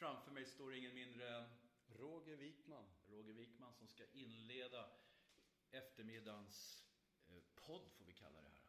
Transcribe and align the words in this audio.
Framför 0.00 0.30
mig 0.30 0.46
står 0.46 0.74
ingen 0.74 0.94
mindre 0.94 1.28
än 1.36 1.44
Roger 1.86 2.36
Wikman. 2.36 2.84
Roger 3.08 3.32
Wikman 3.32 3.72
som 3.72 3.88
ska 3.88 4.04
inleda 4.12 4.90
eftermiddagens 5.70 6.84
eh, 7.28 7.42
podd, 7.54 7.90
får 7.98 8.04
vi 8.04 8.12
kalla 8.12 8.40
det 8.42 8.48
här. 8.48 8.60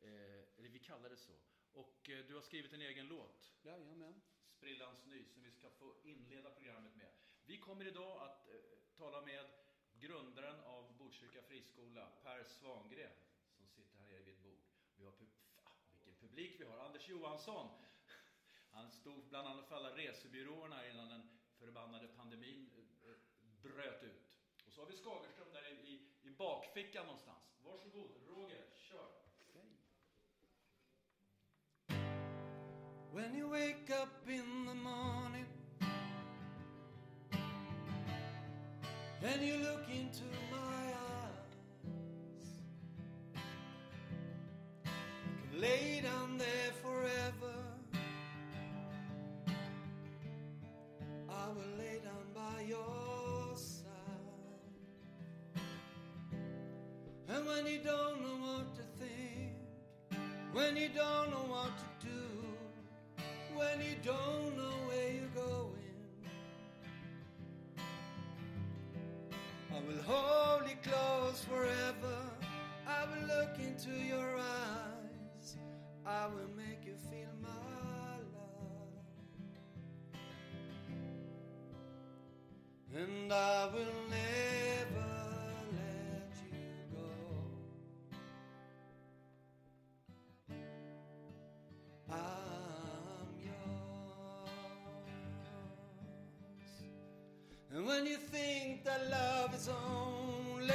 Eh, 0.00 0.58
eller 0.58 0.68
vi 0.68 0.78
kallar 0.78 1.10
det 1.10 1.16
så. 1.16 1.32
Och 1.72 2.10
eh, 2.10 2.26
du 2.26 2.34
har 2.34 2.40
skrivit 2.42 2.72
en 2.72 2.80
egen 2.80 3.06
låt, 3.06 3.52
Jajamän. 3.62 4.20
Sprillans 4.48 5.06
ny, 5.06 5.24
som 5.24 5.42
vi 5.42 5.50
ska 5.50 5.70
få 5.70 5.94
inleda 6.02 6.50
programmet 6.50 6.96
med. 6.96 7.12
Vi 7.44 7.58
kommer 7.58 7.86
idag 7.86 8.22
att 8.22 8.48
eh, 8.48 8.54
tala 8.96 9.22
med 9.22 9.46
grundaren 9.92 10.60
av 10.60 10.96
Botkyrka 10.96 11.42
friskola, 11.42 12.10
Per 12.22 12.44
Svangren, 12.44 13.12
som 13.56 13.68
sitter 13.68 13.98
här 13.98 14.06
nere 14.06 14.22
vid 14.22 14.34
ett 14.34 14.42
bord. 14.42 14.60
Vi 14.96 15.04
har 15.04 15.12
pub- 15.12 15.36
vilken 15.92 16.14
publik 16.14 16.60
vi 16.60 16.64
har! 16.64 16.78
Anders 16.78 17.08
Johansson! 17.08 17.89
Han 18.72 18.90
stod 18.90 19.28
bland 19.28 19.48
annat 19.48 19.68
för 19.68 19.76
alla 19.76 19.96
resebyråerna 19.96 20.88
innan 20.88 21.08
den 21.08 21.22
förbannade 21.58 22.08
pandemin 22.08 22.70
eh, 23.02 23.14
bröt 23.62 24.02
ut. 24.02 24.30
Och 24.66 24.72
så 24.72 24.80
har 24.80 24.86
vi 24.86 24.96
Skagerström 24.96 25.52
där 25.52 25.68
i, 25.68 25.90
i, 25.92 26.28
i 26.28 26.30
bakfickan 26.30 27.06
någonstans. 27.06 27.56
Varsågod, 27.64 28.10
Roger, 28.26 28.66
kör! 28.74 29.20
When 33.12 33.34
you 33.34 33.48
wake 33.48 33.90
up 33.90 34.28
in 34.28 34.66
the 34.66 34.74
morning 34.74 35.46
and 39.22 39.42
you 39.42 39.58
look 39.58 39.88
into 39.88 40.24
my 40.50 40.69
when 57.50 57.66
you 57.66 57.78
don't 57.78 58.22
know 58.22 58.36
what 58.46 58.74
to 58.76 58.82
think, 58.98 59.52
when 60.52 60.76
you 60.76 60.88
don't 60.88 61.30
know 61.30 61.46
what 61.48 61.72
to 61.78 62.06
do, 62.06 62.22
when 63.54 63.80
you 63.80 63.96
don't 64.04 64.56
know 64.56 64.76
where 64.88 65.10
you're 65.12 65.34
going, 65.34 65.94
I 69.72 69.80
will 69.86 70.02
hold 70.02 70.68
you 70.68 70.76
close 70.82 71.44
forever. 71.44 72.18
I 72.86 73.04
will 73.10 73.26
look 73.26 73.58
into 73.58 73.90
your 73.90 74.36
eyes. 74.36 75.56
I 76.06 76.26
will 76.26 76.50
make 76.56 76.84
you 76.86 76.94
feel 77.10 77.34
my 77.42 78.18
love. 78.36 79.04
And 82.94 83.32
I 83.32 83.66
will 83.72 84.08
never 84.10 84.39
when 98.00 98.08
you 98.10 98.16
think 98.16 98.82
that 98.82 99.10
love 99.10 99.54
is 99.54 99.68
only 99.68 100.74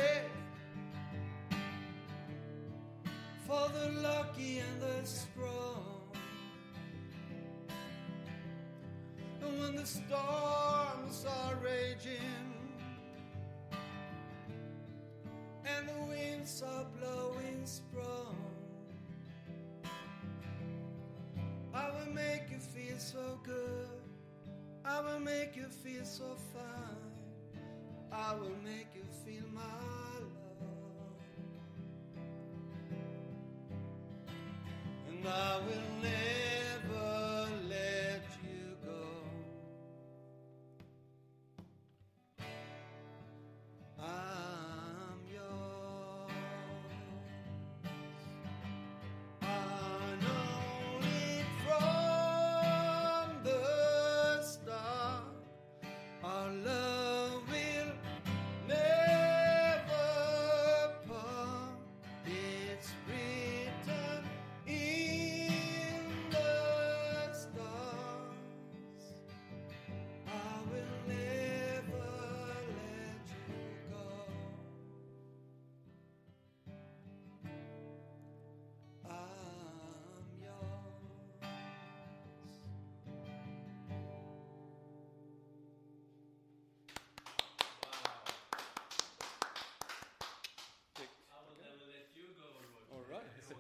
for 3.48 3.68
the 3.74 4.00
lucky 4.02 4.60
and 4.60 4.80
the 4.80 5.08
strong, 5.08 6.04
and 9.42 9.60
when 9.60 9.76
the 9.76 9.86
storms 9.86 11.26
are 11.28 11.56
raging 11.64 12.54
and 15.66 15.90
the 15.90 16.06
winds 16.08 16.62
are 16.62 16.86
blowing 17.00 17.66
strong. 17.66 18.36
I 21.74 21.90
will 21.90 22.14
make 22.14 22.52
you 22.52 22.60
feel 22.60 23.00
so 23.00 23.40
good. 23.44 23.88
I 24.86 25.02
will 25.02 25.20
make 25.20 25.56
you 25.56 25.66
feel 25.66 26.06
so 26.06 26.36
fine. 26.54 27.05
I 28.18 28.34
will 28.36 28.56
make 28.64 28.88
you 28.96 29.04
feel 29.26 29.44
my 29.54 29.62
love. 29.62 30.32
And 35.10 35.28
I 35.28 35.58
will 35.60 35.88
never 36.02 36.65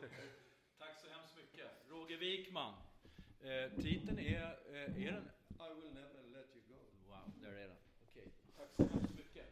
Tack 0.80 0.96
så 1.02 1.10
hemskt 1.10 1.38
mycket. 1.38 1.72
Roger 1.90 2.18
Wikman. 2.18 2.74
Eh, 3.42 3.82
titeln 3.82 4.20
är, 4.20 4.60
eh, 4.74 5.06
är 5.06 5.12
den? 5.12 5.30
I 5.50 5.74
will 5.76 5.94
never 5.94 6.24
let 6.34 6.48
you 6.56 6.64
go. 6.68 6.80
Wow, 7.08 7.32
där 7.42 7.52
är 7.52 7.68
den. 7.68 7.78
Okej, 8.10 8.32
tack 8.58 8.72
så 8.72 8.84
hemskt 8.84 9.16
mycket. 9.16 9.46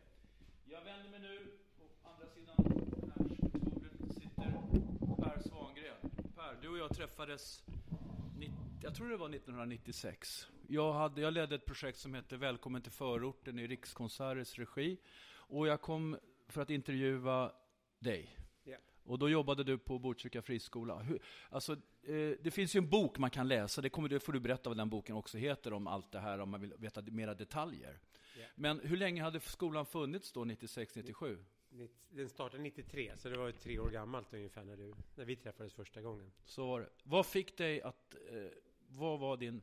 Jag 0.66 0.81
vänder 0.84 1.09
mig 1.09 1.19
nu, 1.19 1.47
på 1.78 2.09
andra 2.09 2.28
sidan 2.28 2.56
bordet 2.58 4.13
sitter 4.13 4.52
Per 5.24 5.42
Svangren. 5.50 6.09
Per, 6.36 6.62
du 6.62 6.69
och 6.69 6.78
jag 6.78 6.96
träffades, 6.96 7.63
90, 8.38 8.56
jag 8.81 8.96
tror 8.96 9.09
det 9.09 9.18
var 9.18 9.30
1996. 9.30 10.47
Jag, 10.68 10.94
hade, 10.94 11.22
jag 11.22 11.34
ledde 11.34 11.56
ett 11.56 11.66
projekt 11.66 12.00
som 12.00 12.13
hette 12.13 12.38
Välkommen 12.38 12.81
till 12.81 12.92
förorten 12.92 13.59
i 13.59 13.68
Rikskonserters 13.68 14.59
regi. 14.59 14.97
Och 15.31 15.68
jag 15.68 15.81
kom 15.81 16.18
för 16.47 16.62
att 16.62 16.69
intervjua 16.69 17.52
dig. 18.00 18.43
Och 19.06 19.19
då 19.19 19.30
jobbade 19.30 19.64
du 19.64 19.78
på 19.78 20.00
Botkyrka 20.00 20.41
friskola. 20.41 21.00
Hur, 21.00 21.22
alltså, 21.50 21.74
eh, 22.03 22.31
det 22.41 22.52
finns 22.53 22.75
ju 22.75 22.78
en 22.78 22.90
bok 22.90 23.18
man 23.18 23.30
kan 23.30 23.47
läsa, 23.47 23.81
det, 23.81 23.90
kommer, 23.90 24.09
det 24.09 24.19
får 24.19 24.34
du 24.34 24.40
berätta 24.40 24.69
vad 24.69 24.78
den 24.78 24.90
boken 24.90 25.16
också 25.16 25.38
heter, 25.38 25.74
om 25.74 25.88
allt 25.88 26.12
det 26.12 26.19
här, 26.19 26.40
om 26.40 26.50
man 26.50 26.62
vill 26.62 26.74
veta 26.78 27.02
mera 27.02 27.34
detaljer. 27.34 28.00
Ja. 28.40 28.46
Men 28.56 28.80
hur 28.80 28.97
länge 28.97 29.24
hade 29.24 29.40
skolan 29.40 29.86
funnits 29.86 30.31
då, 30.31 30.46
96-97? 30.46 31.44
Nitt- 31.69 31.92
Den 32.09 32.30
startade 32.30 32.63
93, 32.63 33.12
så 33.18 33.30
det 33.30 33.38
var 33.38 33.46
ju 33.47 33.52
tre 33.52 33.80
år 33.80 33.90
gammalt 33.90 34.34
ungefär 34.34 34.63
när, 34.63 34.78
du, 34.78 34.94
när 35.16 35.25
vi 35.25 35.36
träffades 35.36 35.74
första 35.74 36.02
gången. 36.02 36.31
Så 36.46 36.68
var 36.68 36.80
det. 36.81 36.90
Vad 37.03 37.25
fick 37.25 37.58
dig 37.58 37.81
att, 37.81 38.16
eh, 38.31 38.48
vad 38.88 39.19
var 39.19 39.38
din, 39.38 39.62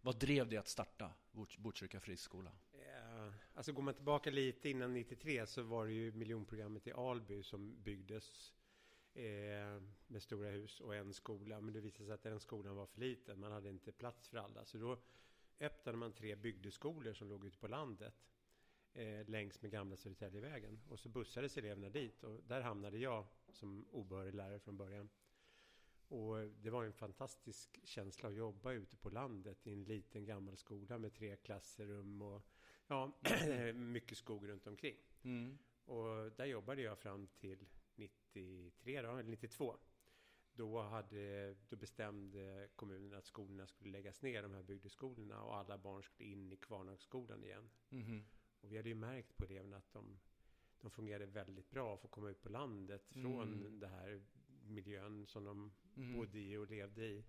vad 0.00 0.18
drev 0.18 0.48
dig 0.48 0.58
att 0.58 0.68
starta 0.68 1.10
Bot- 1.32 1.58
Botkyrka 1.58 2.00
friskola? 2.00 2.50
Eh, 2.72 3.32
alltså 3.54 3.72
går 3.72 3.82
man 3.82 3.94
tillbaka 3.94 4.30
lite 4.30 4.70
innan 4.70 4.94
93 4.94 5.46
så 5.46 5.62
var 5.62 5.86
det 5.86 5.92
ju 5.92 6.12
miljonprogrammet 6.12 6.86
i 6.86 6.92
Alby 6.92 7.42
som 7.42 7.82
byggdes 7.82 8.52
med 10.06 10.22
stora 10.22 10.50
hus 10.50 10.80
och 10.80 10.94
en 10.94 11.12
skola. 11.12 11.60
Men 11.60 11.74
det 11.74 11.80
visade 11.80 12.04
sig 12.04 12.14
att 12.14 12.22
den 12.22 12.40
skolan 12.40 12.76
var 12.76 12.86
för 12.86 13.00
liten. 13.00 13.40
Man 13.40 13.52
hade 13.52 13.68
inte 13.68 13.92
plats 13.92 14.28
för 14.28 14.38
alla. 14.38 14.64
Så 14.64 14.78
då 14.78 14.98
öppnade 15.60 15.98
man 15.98 16.12
tre 16.12 16.36
bygdeskolor 16.36 17.12
som 17.12 17.28
låg 17.28 17.44
ute 17.46 17.58
på 17.58 17.68
landet 17.68 18.14
eh, 18.92 19.28
längs 19.28 19.62
med 19.62 19.70
gamla 19.70 19.96
Södertäljevägen. 19.96 20.80
Och 20.88 20.98
så 20.98 21.08
bussades 21.08 21.56
eleverna 21.56 21.88
dit 21.88 22.24
och 22.24 22.42
där 22.44 22.60
hamnade 22.60 22.98
jag 22.98 23.26
som 23.52 23.86
obehörig 23.90 24.34
lärare 24.34 24.58
från 24.58 24.76
början. 24.76 25.08
Och 26.08 26.36
det 26.62 26.70
var 26.70 26.84
en 26.84 26.92
fantastisk 26.92 27.80
känsla 27.84 28.28
att 28.28 28.34
jobba 28.34 28.72
ute 28.72 28.96
på 28.96 29.10
landet 29.10 29.66
i 29.66 29.72
en 29.72 29.84
liten 29.84 30.24
gammal 30.24 30.56
skola 30.56 30.98
med 30.98 31.14
tre 31.14 31.36
klassrum 31.36 32.22
och 32.22 32.42
ja, 32.86 33.12
mycket 33.74 34.18
skog 34.18 34.48
runt 34.48 34.66
omkring. 34.66 34.96
Mm. 35.22 35.58
Och 35.84 36.32
där 36.36 36.44
jobbade 36.44 36.82
jag 36.82 36.98
fram 36.98 37.26
till 37.26 37.66
93 38.34 39.02
då, 39.02 39.08
eller 39.16 39.22
92. 39.30 39.76
då, 40.52 40.82
hade, 40.82 41.54
då 41.68 41.76
bestämde 41.76 42.68
kommunen 42.76 43.14
att 43.14 43.26
skolorna 43.26 43.66
skulle 43.66 43.90
läggas 43.90 44.22
ner, 44.22 44.42
de 44.42 44.54
här 44.54 44.62
bygdeskolorna, 44.62 45.42
och 45.42 45.56
alla 45.56 45.78
barn 45.78 46.02
skulle 46.02 46.28
in 46.28 46.52
i 46.52 46.56
Kvarnhagsskolan 46.56 47.44
igen. 47.44 47.70
Mhm. 47.88 48.24
Och 48.60 48.72
vi 48.72 48.76
hade 48.76 48.88
ju 48.88 48.94
märkt 48.94 49.36
på 49.36 49.44
eleverna 49.44 49.76
att 49.76 49.92
de, 49.92 50.18
de 50.80 50.90
fungerade 50.90 51.26
väldigt 51.26 51.70
bra 51.70 51.94
att 51.94 52.00
få 52.00 52.08
komma 52.08 52.28
ut 52.30 52.42
på 52.42 52.48
landet 52.48 53.06
från 53.08 53.42
Mm. 53.60 53.80
den 53.80 53.90
här 53.90 54.22
miljön 54.62 55.26
som 55.26 55.44
de 55.44 55.72
Mhm. 55.94 56.12
bodde 56.16 56.38
i 56.38 56.56
och 56.56 56.70
levde 56.70 57.04
i. 57.06 57.24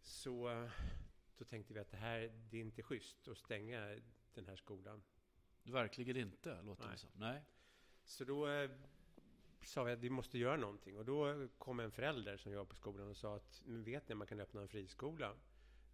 Så 0.00 0.68
då 1.38 1.44
tänkte 1.44 1.74
vi 1.74 1.80
att 1.80 1.90
det 1.90 1.96
här, 1.96 2.20
det 2.50 2.56
är 2.56 2.60
inte 2.60 2.82
schysst 2.82 3.28
att 3.28 3.38
stänga 3.38 4.00
den 4.34 4.46
här 4.46 4.56
skolan. 4.56 5.02
Verkligen 5.62 6.16
inte, 6.16 6.62
låter 6.62 6.82
det 6.82 6.88
Nej. 6.88 6.98
som. 6.98 7.10
Nej. 7.14 7.42
Så 8.04 8.24
då 8.24 8.48
eh, 8.48 8.70
sa 9.66 9.84
vi 9.84 9.92
att 9.92 9.98
vi 9.98 10.10
måste 10.10 10.38
göra 10.38 10.56
någonting. 10.56 10.96
Och 10.96 11.04
då 11.04 11.48
kom 11.58 11.80
en 11.80 11.90
förälder 11.90 12.36
som 12.36 12.52
jobbade 12.52 12.68
på 12.68 12.76
skolan 12.76 13.08
och 13.08 13.16
sa 13.16 13.36
att 13.36 13.62
men 13.64 13.84
vet 13.84 14.08
ni 14.08 14.12
att 14.12 14.18
man 14.18 14.26
kan 14.26 14.40
öppna 14.40 14.60
en 14.60 14.68
friskola? 14.68 15.34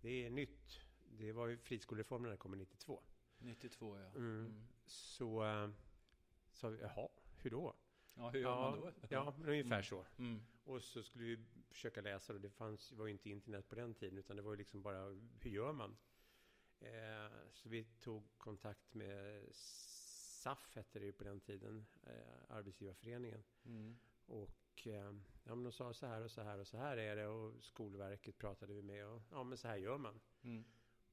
Det 0.00 0.26
är 0.26 0.30
nytt. 0.30 0.80
Det 1.18 1.32
var 1.32 1.46
ju 1.46 1.58
friskolereformen 1.58 2.30
när 2.30 2.36
kom 2.36 2.58
92. 2.58 3.02
92, 3.38 3.98
ja. 3.98 4.06
Mm. 4.06 4.16
Mm. 4.16 4.66
Så 4.86 5.44
eh, 5.44 5.70
sa 6.52 6.68
vi, 6.68 6.80
jaha, 6.80 7.08
hur 7.36 7.50
då? 7.50 7.74
Ja, 8.14 8.30
hur 8.30 8.40
gör 8.40 8.50
ja, 8.50 8.70
man 8.70 8.80
då? 8.80 8.92
Ja, 9.08 9.34
ungefär 9.46 9.72
Mm. 9.72 9.82
så. 9.82 10.04
Mm. 10.18 10.42
Och 10.64 10.82
så 10.82 11.02
skulle 11.02 11.24
vi 11.24 11.44
försöka 11.70 12.00
läsa 12.00 12.32
och 12.32 12.40
det 12.40 12.50
fanns, 12.50 12.92
var 12.92 13.06
ju 13.06 13.12
inte 13.12 13.30
internet 13.30 13.68
på 13.68 13.74
den 13.74 13.94
tiden 13.94 14.18
utan 14.18 14.36
det 14.36 14.42
var 14.42 14.52
ju 14.52 14.56
liksom 14.56 14.82
bara, 14.82 15.04
hur 15.40 15.50
gör 15.50 15.72
man? 15.72 15.96
Eh, 16.80 17.50
så 17.52 17.68
vi 17.68 17.84
tog 17.84 18.38
kontakt 18.38 18.94
med 18.94 19.48
SAF 20.42 20.76
hette 20.76 20.98
det 20.98 21.04
ju 21.04 21.12
på 21.12 21.24
den 21.24 21.40
tiden, 21.40 21.86
eh, 22.02 22.56
Arbetsgivarföreningen. 22.56 23.44
Mm. 23.64 23.98
Och 24.26 24.86
eh, 24.86 25.14
ja, 25.44 25.54
men 25.54 25.62
de 25.62 25.72
sa 25.72 25.94
så 25.94 26.06
här 26.06 26.20
och 26.20 26.30
så 26.30 26.42
här 26.42 26.58
och 26.58 26.66
så 26.66 26.76
här 26.76 26.96
är 26.96 27.16
det 27.16 27.26
och 27.26 27.64
Skolverket 27.64 28.38
pratade 28.38 28.74
vi 28.74 28.82
med 28.82 29.06
och 29.06 29.22
ja 29.30 29.44
men 29.44 29.58
så 29.58 29.68
här 29.68 29.76
gör 29.76 29.98
man. 29.98 30.20
Mm. 30.42 30.64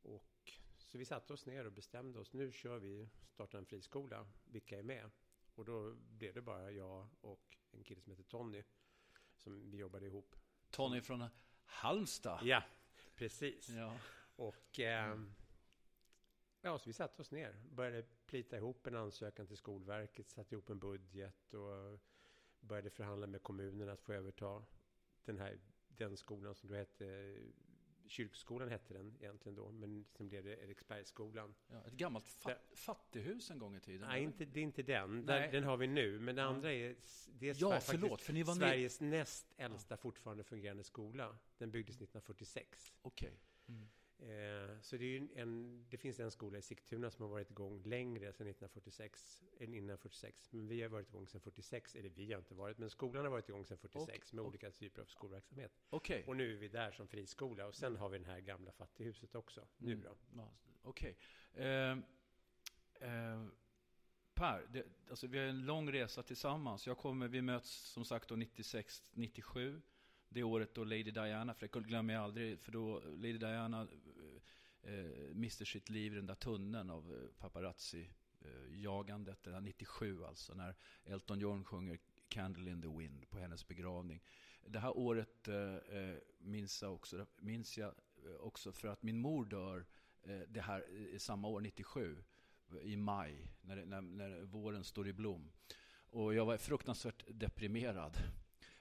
Och 0.01 0.51
så 0.77 0.97
vi 0.97 1.05
satte 1.05 1.33
oss 1.33 1.45
ner 1.45 1.65
och 1.65 1.71
bestämde 1.71 2.19
oss, 2.19 2.33
nu 2.33 2.51
kör 2.51 2.79
vi, 2.79 3.09
startar 3.27 3.57
en 3.57 3.65
friskola, 3.65 4.27
vilka 4.45 4.79
är 4.79 4.83
med? 4.83 5.11
Och 5.55 5.65
då 5.65 5.93
blev 5.93 6.33
det 6.33 6.41
bara 6.41 6.71
jag 6.71 7.07
och 7.21 7.57
en 7.71 7.83
kille 7.83 8.01
som 8.01 8.11
heter 8.11 8.23
Tony 8.23 8.63
som 9.35 9.71
vi 9.71 9.77
jobbade 9.77 10.05
ihop. 10.05 10.35
Tony 10.69 11.01
från 11.01 11.25
Halmstad. 11.63 12.39
Ja, 12.43 12.63
precis. 13.15 13.69
Ja. 13.69 13.97
Och 14.35 14.79
eh, 14.79 15.19
ja, 16.61 16.79
så 16.79 16.89
vi 16.89 16.93
satte 16.93 17.21
oss 17.21 17.31
ner, 17.31 17.61
började 17.71 18.05
plita 18.29 18.57
ihop 18.57 18.87
en 18.87 18.95
ansökan 18.95 19.47
till 19.47 19.57
Skolverket, 19.57 20.29
satte 20.29 20.55
ihop 20.55 20.69
en 20.69 20.79
budget 20.79 21.53
och 21.53 21.99
började 22.59 22.89
förhandla 22.89 23.27
med 23.27 23.43
kommunen 23.43 23.89
att 23.89 24.01
få 24.01 24.13
överta 24.13 24.63
den 25.25 25.37
här 25.39 25.59
den 25.87 26.17
skolan 26.17 26.55
som 26.55 26.69
då 26.69 26.75
hette 26.75 27.37
Kyrkskolan 28.07 28.69
hette 28.69 28.93
den 28.93 29.15
egentligen 29.19 29.55
då, 29.55 29.71
men 29.71 30.05
sen 30.11 30.27
blev 30.29 30.43
det 30.43 30.63
Eriksbergsskolan. 30.63 31.55
Ja, 31.67 31.83
ett 31.87 31.93
gammalt 31.93 32.27
fat, 32.27 32.57
fattighus 32.73 33.51
en 33.51 33.59
gång 33.59 33.75
i 33.75 33.79
tiden. 33.79 34.07
Nej, 34.07 34.17
eller? 34.17 34.27
inte, 34.27 34.45
det 34.45 34.59
är 34.59 34.63
inte 34.63 34.83
den. 34.83 35.21
Nej. 35.21 35.51
Den, 35.51 35.63
har 35.63 35.77
vi 35.77 35.87
nu. 35.87 36.19
Men 36.19 36.35
det 36.35 36.41
Ja. 36.41 36.47
andra 36.47 36.73
är, 36.73 36.95
det 37.39 37.49
är 37.49 37.55
Ja, 37.59 37.79
förlåt, 37.81 38.21
för 38.21 38.33
ni 38.33 38.43
var 38.43 38.55
med- 38.55 38.69
Sveriges 38.69 39.01
näst 39.01 39.53
äldsta 39.57 39.97
fortfarande 39.97 40.43
fungerande 40.43 40.83
skola. 40.83 41.37
Den 41.57 41.71
byggdes 41.71 41.95
1946. 41.95 42.93
Okej. 43.01 43.39
Mm. 43.67 43.89
Eh, 44.21 44.79
så 44.81 44.97
det, 44.97 45.27
en, 45.35 45.85
det 45.89 45.97
finns 45.97 46.19
en 46.19 46.31
skola 46.31 46.57
i 46.57 46.61
Sigtuna 46.61 47.11
som 47.11 47.23
har 47.23 47.29
varit 47.29 47.51
igång 47.51 47.81
längre 47.83 48.19
sedan 48.33 48.47
1946, 48.47 49.43
än 49.59 49.73
innan 49.73 49.97
46. 49.97 50.51
Men 50.53 50.67
vi 50.67 50.81
har 50.81 50.89
varit 50.89 51.07
igång 51.09 51.27
sedan 51.27 51.41
46, 51.41 51.95
eller 51.95 52.09
vi 52.09 52.31
har 52.33 52.39
inte 52.39 52.53
varit, 52.53 52.77
men 52.77 52.89
skolan 52.89 53.23
har 53.25 53.31
varit 53.31 53.49
igång 53.49 53.65
sedan 53.65 53.77
46 53.77 54.33
med 54.33 54.41
och- 54.41 54.47
olika 54.47 54.71
typer 54.71 55.01
av 55.01 55.05
skolverksamhet. 55.05 55.71
Okej. 55.89 56.23
Och 56.27 56.35
nu 56.37 56.53
är 56.53 56.57
vi 56.57 56.67
där 56.67 56.91
som 56.91 57.07
friskola 57.07 57.67
och 57.67 57.75
sen 57.75 57.95
har 57.95 58.09
vi 58.09 58.17
det 58.17 58.25
här 58.25 58.39
gamla 58.39 58.71
fattighuset 58.71 59.35
också. 59.35 59.67
Nu 59.77 59.93
Mm. 59.93 60.05
då. 60.33 60.49
Okej. 60.81 61.17
Eh, 61.53 61.91
eh, 63.01 63.45
per, 64.33 64.67
det, 64.69 64.85
alltså 65.09 65.27
vi 65.27 65.37
har 65.37 65.45
en 65.45 65.65
lång 65.65 65.91
resa 65.91 66.23
tillsammans. 66.23 66.87
Jag 66.87 66.97
kommer, 66.97 67.27
vi 67.27 67.41
möts 67.41 67.69
som 67.71 68.05
sagt 68.05 68.29
då 68.29 68.35
96, 68.35 69.03
97. 69.11 69.81
Det 70.29 70.43
året 70.43 70.73
då 70.73 70.83
Lady 70.83 71.11
Diana, 71.11 71.53
för 71.53 71.67
det 71.67 71.79
glömmer 71.79 72.13
jag 72.13 72.23
aldrig, 72.23 72.59
för 72.59 72.71
då 72.71 72.99
Lady 72.99 73.37
Diana 73.37 73.87
eh, 74.83 74.93
eh, 74.93 75.33
mister 75.33 75.65
sitt 75.65 75.89
liv 75.89 76.13
i 76.13 76.15
den 76.15 76.25
där 76.25 76.35
tunneln 76.35 76.89
av 76.89 77.13
eh, 77.13 77.19
paparazzi-jagandet. 77.39 79.47
Eh, 79.47 79.53
det 79.53 79.61
97 79.61 80.25
alltså, 80.25 80.53
när 80.53 80.75
Elton 81.05 81.39
John 81.39 81.63
sjunger 81.63 81.99
Candle 82.27 82.71
in 82.71 82.81
the 82.81 82.87
Wind 82.87 83.29
på 83.29 83.39
hennes 83.39 83.67
begravning. 83.67 84.21
Det 84.67 84.79
här 84.79 84.97
året 84.97 85.47
eh, 85.47 85.75
minns 86.39 86.81
jag 86.81 86.93
också, 86.93 87.25
minns 87.39 87.77
jag 87.77 87.93
också 88.39 88.71
för 88.71 88.87
att 88.87 89.03
min 89.03 89.19
mor 89.19 89.45
dör 89.45 89.85
eh, 90.23 90.39
det 90.47 90.61
här 90.61 90.85
samma 91.17 91.47
år, 91.47 91.61
97, 91.61 92.23
i 92.81 92.95
maj, 92.95 93.47
när, 93.61 93.85
när, 93.85 94.01
när 94.01 94.41
våren 94.41 94.83
står 94.83 95.07
i 95.07 95.13
blom. 95.13 95.51
Och 96.11 96.33
jag 96.33 96.45
var 96.45 96.57
fruktansvärt 96.57 97.23
deprimerad. 97.27 98.17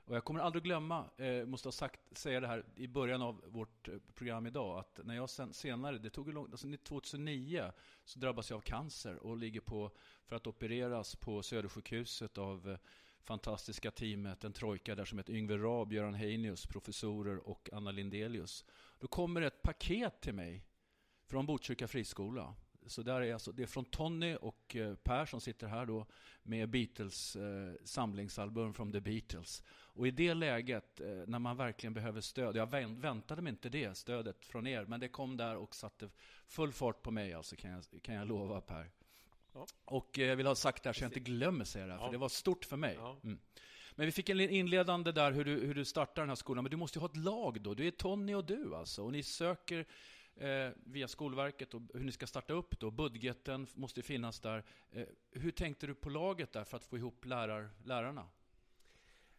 Och 0.09 0.17
jag 0.17 0.25
kommer 0.25 0.41
aldrig 0.41 0.65
glömma, 0.65 1.05
eh, 1.17 1.47
måste 1.47 1.69
ha 1.69 1.73
sagt, 1.73 2.01
säga 2.19 2.41
det 2.41 2.47
här 2.47 2.65
i 2.77 2.89
början 2.89 3.23
av 3.23 3.45
vårt 3.47 3.89
eh, 3.89 3.95
program 4.15 4.47
idag, 4.47 4.79
att 4.79 5.01
när 5.05 5.15
jag 5.15 5.31
sen, 5.31 5.53
senare, 5.53 5.99
det 5.99 6.11
tog 6.11 6.27
ju 6.27 6.33
långt, 6.33 6.51
alltså 6.51 6.69
2009, 6.83 7.73
så 8.05 8.19
drabbas 8.19 8.51
jag 8.51 8.57
av 8.57 8.61
cancer 8.61 9.17
och 9.17 9.37
ligger 9.37 9.61
på, 9.61 9.91
för 10.27 10.37
att 10.37 10.47
opereras 10.47 11.17
på 11.17 11.43
Södersjukhuset 11.43 12.39
av 12.39 12.71
eh, 12.71 12.79
fantastiska 13.21 13.91
teamet, 13.91 14.45
en 14.45 14.53
trojka 14.53 14.95
där 14.95 15.05
som 15.05 15.19
heter 15.19 15.35
Yngve 15.35 15.57
Raab, 15.57 15.93
Göran 15.93 16.15
Heinius, 16.15 16.67
professorer 16.67 17.49
och 17.49 17.69
Anna 17.73 17.91
Lindelius. 17.91 18.65
Då 18.99 19.09
kommer 19.09 19.43
ett 19.43 19.63
paket 19.63 20.21
till 20.21 20.35
mig 20.35 20.65
från 21.27 21.47
Botkyrka 21.47 21.89
friskola. 21.89 22.55
Så 22.89 23.03
där 23.03 23.21
är 23.21 23.33
alltså, 23.33 23.53
det 23.53 23.63
är 23.63 23.67
från 23.67 23.85
Tony 23.85 24.37
och 24.37 24.77
eh, 24.77 24.95
Per 24.95 25.27
som 25.27 25.41
sitter 25.41 25.67
här 25.67 25.87
då 25.87 26.07
med 26.43 26.69
Beatles 26.69 27.37
eh, 27.37 27.73
samlingsalbum 27.85 28.75
från 28.75 28.93
The 28.93 29.01
Beatles. 29.01 29.63
Och 29.71 30.07
i 30.07 30.11
det 30.11 30.35
läget, 30.35 31.01
eh, 31.01 31.07
när 31.27 31.39
man 31.39 31.57
verkligen 31.57 31.95
behöver 31.95 32.21
stöd, 32.21 32.57
jag 32.57 32.71
vänt, 32.71 32.99
väntade 32.99 33.43
mig 33.43 33.51
inte 33.51 33.69
det 33.69 33.97
stödet 33.97 34.45
från 34.45 34.67
er, 34.67 34.85
men 34.85 35.01
det 35.01 35.09
kom 35.09 35.37
där 35.37 35.57
och 35.57 35.75
satte 35.75 36.09
full 36.47 36.73
fart 36.73 37.03
på 37.03 37.11
mig, 37.11 37.35
alltså, 37.35 37.57
kan, 37.57 37.71
jag, 37.71 38.03
kan 38.03 38.15
jag 38.15 38.29
lova 38.29 38.61
Per. 38.61 38.91
Ja. 39.53 39.67
Och 39.85 40.19
eh, 40.19 40.27
jag 40.27 40.37
vill 40.37 40.47
ha 40.47 40.55
sagt 40.55 40.83
det 40.83 40.89
här 40.89 40.95
så 40.95 41.05
jag 41.05 41.09
inte 41.09 41.21
glömmer 41.21 41.65
säga 41.65 41.87
det 41.87 41.93
här, 41.93 41.99
för 41.99 42.07
Ja. 42.07 42.13
det 42.13 42.19
var 42.19 42.29
stort 42.29 42.65
för 42.65 42.77
mig. 42.77 42.95
Ja. 42.99 43.17
Mm. 43.25 43.39
Men 43.95 44.07
vi 44.07 44.13
fick 44.13 44.29
en 44.29 44.41
inledande 44.41 45.13
där 45.13 45.33
hur 45.33 45.45
du, 45.45 45.67
hur 45.67 45.75
du 45.75 45.85
startar 45.85 46.23
den 46.23 46.29
här 46.29 46.37
skolan, 46.37 46.65
men 46.65 46.71
du 46.71 46.77
måste 46.77 46.99
ju 46.99 47.01
ha 47.01 47.09
ett 47.09 47.17
lag 47.17 47.61
då. 47.61 47.75
Du 47.75 47.87
är 47.87 47.91
Tony 47.91 48.35
och 48.35 48.45
du 48.45 48.75
alltså, 48.75 49.03
och 49.05 49.13
ni 49.13 49.23
söker 49.23 49.87
eh, 50.39 50.71
via 50.85 51.09
Skolverket 51.09 51.75
och 51.75 51.83
hur 51.95 52.05
ni 52.05 52.13
ska 52.13 52.27
starta 52.27 52.53
upp 52.53 52.81
då. 52.81 52.91
Budgeten 52.91 53.67
måste 53.75 54.03
finnas 54.03 54.41
där. 54.41 54.65
Eh, 54.91 55.07
hur 55.31 55.51
tänkte 55.51 55.87
du 55.87 55.95
på 55.95 56.11
laget 56.11 56.53
där 56.53 56.65
för 56.65 56.77
att 56.77 56.85
få 56.85 56.97
ihop 56.97 57.25
lärar, 57.25 57.71
lärarna? 57.85 58.29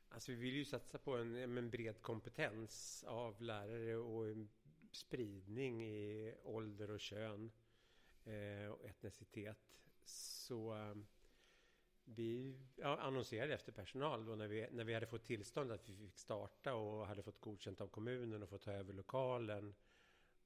Alltså 0.10 0.32
vi 0.32 0.38
vill 0.38 0.56
ju 0.56 0.66
satsa 0.66 0.98
på 0.98 1.18
en, 1.18 1.36
eh, 1.36 1.44
en 1.44 1.70
bred 1.70 2.02
kompetens 2.02 3.04
av 3.08 3.42
lärare 3.42 3.96
och 3.96 4.36
spridning 4.92 5.86
i 5.86 6.36
ålder 6.44 6.92
och 6.92 7.00
kön 7.00 7.52
eh, 8.26 8.72
och 8.72 8.86
etnicitet. 8.86 9.58
Så 10.04 10.76
eh, 10.76 10.96
vi 12.04 12.56
ja, 12.76 12.98
annonserade 12.98 13.54
efter 13.54 13.72
personal 13.72 14.26
då 14.26 14.36
när 14.36 14.48
vi, 14.48 14.68
när 14.72 14.84
vi 14.84 14.94
hade 14.94 15.08
fått 15.08 15.26
tillstånd 15.26 15.72
att 15.72 15.90
vi 15.90 15.96
fick 15.96 16.18
starta 16.18 16.74
och 16.74 17.08
hade 17.08 17.24
fått 17.24 17.42
godkänt 17.42 17.82
av 17.82 17.88
kommunen 17.88 18.44
och 18.44 18.50
fått 18.50 18.62
ta 18.62 18.72
över 18.72 18.94
lokalen 18.94 19.76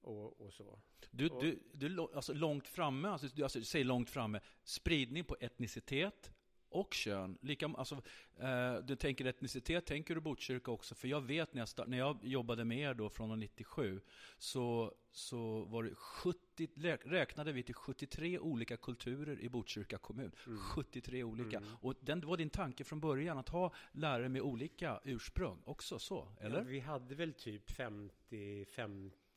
och, 0.03 0.41
och 0.41 0.53
så. 0.53 0.79
Du, 1.11 1.29
Och- 1.29 1.43
du, 1.43 1.59
du 1.73 1.99
alltså 2.01 2.33
långt 2.33 2.67
framme, 2.67 3.07
alltså, 3.07 3.27
du 3.35 3.43
alltså, 3.43 3.61
säg 3.61 3.83
långt 3.83 4.09
framme, 4.09 4.39
spridning 4.63 5.23
på 5.23 5.35
etnicitet 5.39 6.31
och 6.69 6.93
kön. 6.93 7.37
Lika, 7.41 7.65
alltså, 7.77 8.01
eh, 8.39 8.75
du 8.83 8.95
tänker 8.95 9.25
etnicitet, 9.25 9.85
tänker 9.85 10.15
du 10.15 10.21
Botkyrka 10.21 10.71
också? 10.71 10.95
För 10.95 11.07
jag 11.07 11.21
vet 11.21 11.53
när 11.53 11.61
jag, 11.61 11.69
start, 11.69 11.87
när 11.87 11.97
jag 11.97 12.25
jobbade 12.25 12.65
med 12.65 12.77
er 12.79 12.93
då 12.93 13.09
från 13.09 13.39
97, 13.39 14.01
så, 14.37 14.93
så 15.11 15.63
var 15.63 15.83
det 15.83 15.95
70, 15.95 16.67
rä- 16.75 16.97
räknade 17.05 17.51
vi 17.51 17.63
till 17.63 17.75
73 17.75 18.39
olika 18.39 18.77
kulturer 18.77 19.39
i 19.39 19.49
Botkyrka 19.49 19.97
kommun. 19.97 20.31
73 20.59 21.23
olika. 21.23 21.57
Mm. 21.57 21.69
Och 21.81 21.93
den 21.99 22.19
det 22.19 22.27
var 22.27 22.37
din 22.37 22.49
tanke 22.49 22.83
från 22.83 22.99
början, 22.99 23.37
att 23.37 23.49
ha 23.49 23.73
lärare 23.91 24.29
med 24.29 24.41
olika 24.41 24.99
ursprung 25.03 25.61
också, 25.65 25.99
så? 25.99 26.27
Eller? 26.39 26.57
Ja, 26.57 26.63
vi 26.63 26.79
hade 26.79 27.15
väl 27.15 27.33
typ 27.33 27.71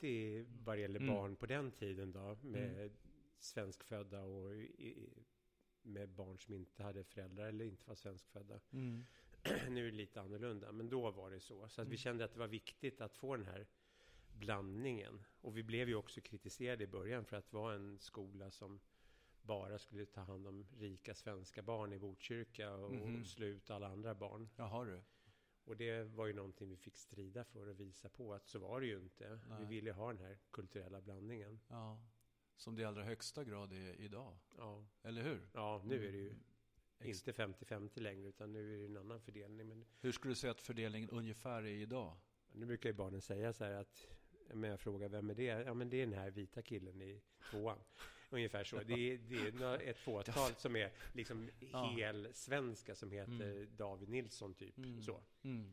50-50 0.00 0.46
vad 0.64 0.76
det 0.76 0.80
gäller 0.80 1.00
Mm. 1.00 1.14
barn 1.14 1.36
på 1.36 1.46
den 1.46 1.70
tiden 1.70 2.12
då. 2.12 2.36
Med 2.42 2.90
svenskfödda 3.38 4.22
och 4.22 4.54
i, 4.56 5.08
med 5.82 6.08
barn 6.08 6.38
som 6.38 6.54
inte 6.54 6.82
hade 6.82 7.04
föräldrar 7.04 7.46
eller 7.46 7.64
inte 7.64 7.88
var 7.88 7.94
svenskfödda. 7.94 8.60
Mm. 8.72 9.04
nu 9.70 9.86
är 9.86 9.90
det 9.90 9.96
lite 9.96 10.20
annorlunda, 10.20 10.72
men 10.72 10.88
då 10.88 11.10
var 11.10 11.30
det 11.30 11.40
så. 11.40 11.68
Så 11.68 11.80
att 11.82 11.86
vi 11.88 11.90
Mm. 11.90 11.98
kände 11.98 12.24
att 12.24 12.32
det 12.32 12.38
var 12.38 12.46
viktigt 12.48 13.00
att 13.00 13.14
få 13.16 13.36
den 13.36 13.46
här 13.46 13.66
blandningen. 14.38 15.24
Och 15.40 15.56
vi 15.56 15.62
blev 15.62 15.88
ju 15.88 15.94
också 15.94 16.20
kritiserade 16.20 16.84
i 16.84 16.86
början 16.86 17.24
för 17.24 17.36
att 17.36 17.52
vara 17.52 17.74
en 17.74 17.98
skola 17.98 18.50
som 18.50 18.80
bara 19.42 19.78
skulle 19.78 20.06
ta 20.06 20.20
hand 20.20 20.46
om 20.46 20.66
rika 20.78 21.14
svenska 21.14 21.62
barn 21.62 21.92
i 21.92 21.98
Botkyrka 21.98 22.74
och 22.74 22.92
Mhm. 22.92 23.24
slå 23.24 23.46
ut 23.46 23.70
alla 23.70 23.86
andra 23.88 24.14
barn. 24.14 24.48
Jaha 24.56 24.84
du. 24.84 25.02
Och 25.66 25.76
det 25.76 26.02
var 26.02 26.26
ju 26.26 26.32
någonting 26.32 26.68
vi 26.68 26.76
fick 26.76 26.96
strida 26.96 27.44
för 27.44 27.66
och 27.68 27.80
visa 27.80 28.08
på 28.08 28.34
att 28.34 28.48
så 28.48 28.58
var 28.58 28.80
det 28.80 28.86
ju 28.86 28.98
inte. 28.98 29.40
Nej. 29.48 29.58
Vi 29.60 29.66
ville 29.66 29.92
ha 29.92 30.12
den 30.12 30.18
här 30.18 30.38
kulturella 30.50 31.00
blandningen. 31.00 31.60
Ja. 31.68 32.00
Som 32.56 32.74
det 32.74 32.82
i 32.82 32.84
allra 32.84 33.04
högsta 33.04 33.44
grad 33.44 33.72
är 33.72 34.00
idag. 34.00 34.38
Ja, 34.58 34.86
Eller 35.02 35.22
hur? 35.22 35.48
ja 35.52 35.82
nu 35.84 36.08
är 36.08 36.12
det 36.12 36.18
ju 36.18 36.34
Mm. 36.98 37.08
Inte 37.10 37.32
50-50 37.32 38.00
längre 38.00 38.28
utan 38.28 38.52
nu 38.52 38.74
är 38.74 38.78
det 38.78 38.84
en 38.84 38.96
annan 38.96 39.20
fördelning. 39.20 39.68
Men 39.68 39.84
Hur 40.00 40.12
skulle 40.12 40.30
du 40.32 40.36
säga 40.36 40.50
att 40.50 40.60
fördelningen 40.60 41.10
ungefär 41.10 41.62
är 41.62 41.66
idag? 41.66 42.16
nu 42.52 42.66
brukar 42.66 42.88
ju 42.88 42.92
barnen 42.92 43.20
säga 43.20 43.52
så 43.52 43.64
här 43.64 43.72
att 43.72 44.08
men 44.54 44.70
jag 44.70 44.80
frågar 44.80 45.08
vem 45.08 45.30
är 45.30 45.34
det? 45.34 45.42
Ja 45.44 45.74
men 45.74 45.90
det 45.90 45.96
är 45.96 46.06
den 46.06 46.18
här 46.18 46.30
vita 46.30 46.62
killen 46.62 47.02
i 47.02 47.22
tvåan. 47.50 47.78
Ungefär 48.36 48.64
så. 48.64 48.76
Det 48.76 49.12
är, 49.12 49.18
det 49.18 49.64
är 49.64 49.90
ett 49.90 49.98
fåtal 49.98 50.54
som 50.56 50.76
är 50.76 50.90
liksom 51.12 51.50
helsvenska 51.96 52.94
som 52.94 53.10
heter 53.10 53.26
Mm. 53.32 53.76
David 53.76 54.08
Nilsson 54.08 54.54
typ. 54.54 54.78
Mm. 54.78 55.02
Så. 55.02 55.20
Mm. 55.42 55.72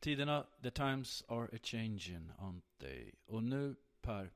Tiderna, 0.00 0.46
the 0.62 0.70
times 0.70 1.24
are 1.28 1.48
a 1.56 1.58
changing, 1.62 2.32
aren't 2.38 2.62
they? 2.78 3.12
Och 3.26 3.42
nu, 3.42 3.76
Per, 4.00 4.30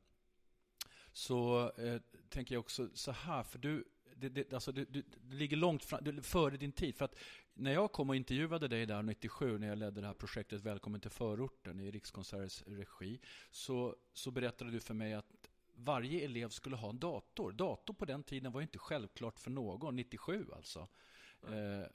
så 1.13 1.73
eh, 1.79 2.01
tänker 2.29 2.55
jag 2.55 2.61
också 2.61 2.89
så 2.95 3.13
här, 3.13 3.43
för 3.43 3.59
du, 3.59 3.85
det, 4.17 4.29
det, 4.29 4.53
alltså, 4.53 4.73
du, 4.73 4.85
du, 4.85 5.03
du 5.21 5.37
ligger 5.37 5.57
långt 5.57 5.85
fram, 5.85 6.05
du, 6.05 6.23
före 6.23 6.57
din 6.57 6.73
tid. 6.73 6.97
För 6.97 7.05
att 7.05 7.15
när 7.55 7.73
jag 7.73 7.93
kom 7.93 8.11
och 8.11 8.17
intervjuade 8.17 8.69
dig 8.69 8.87
där 8.87 9.03
97, 9.03 9.59
när 9.59 9.69
jag 9.69 9.79
ledde 9.79 10.01
det 10.01 10.07
här 10.07 10.15
projektet 10.15 10.63
Välkommen 10.63 11.01
till 11.01 11.11
förorten 11.11 11.81
i 11.81 11.91
Rikskonserters 11.91 12.63
regi, 12.67 13.21
så, 13.51 13.97
så 14.13 14.31
berättade 14.31 14.71
du 14.71 14.81
för 14.81 14.95
mig 14.95 15.15
att 15.15 15.38
varje 15.79 16.25
elev 16.25 16.49
skulle 16.49 16.77
ha 16.77 16.91
en 16.91 16.99
dator. 16.99 17.53
Dator 17.53 17.95
på 17.95 18.05
den 18.05 18.23
tiden 18.23 18.53
var 18.53 18.61
inte 18.63 18.79
självklart 18.79 19.39
för 19.39 19.51
någon, 19.51 19.97
97 19.97 20.47
alltså. 20.57 20.89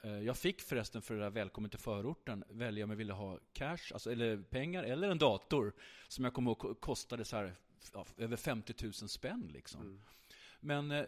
Eh, 0.03 0.09
Jag 0.11 0.37
fick 0.37 0.61
förresten 0.61 1.01
för 1.01 1.13
det 1.13 1.19
där 1.19 1.29
Välkommen 1.29 1.69
till 1.69 1.79
förorten 1.79 2.43
välja 2.49 2.83
om 2.83 2.89
jag 2.89 2.97
ville 2.97 3.13
ha 3.13 3.39
cash, 3.53 3.93
alltså, 3.93 4.11
eller 4.11 4.37
pengar, 4.41 4.83
eller 4.83 5.09
en 5.09 5.17
dator. 5.17 5.73
Som 6.07 6.23
jag 6.23 6.33
kommer 6.33 6.51
ihåg 6.51 6.59
ko- 6.59 6.75
kostade 6.75 7.25
så 7.25 7.35
här, 7.35 7.55
ja, 7.93 8.05
över 8.17 8.35
50 8.37 8.73
000 8.83 8.93
spänn. 8.93 9.49
Liksom. 9.53 9.81
Mm. 9.81 10.01
Men 10.59 10.91
eh, 10.91 11.05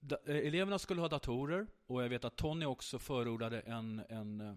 da, 0.00 0.16
eleverna 0.26 0.78
skulle 0.78 1.00
ha 1.00 1.08
datorer 1.08 1.66
och 1.86 2.02
jag 2.04 2.08
vet 2.08 2.24
att 2.24 2.36
Tony 2.36 2.64
också 2.66 2.98
förordade 2.98 3.60
en, 3.60 4.02
en 4.08 4.56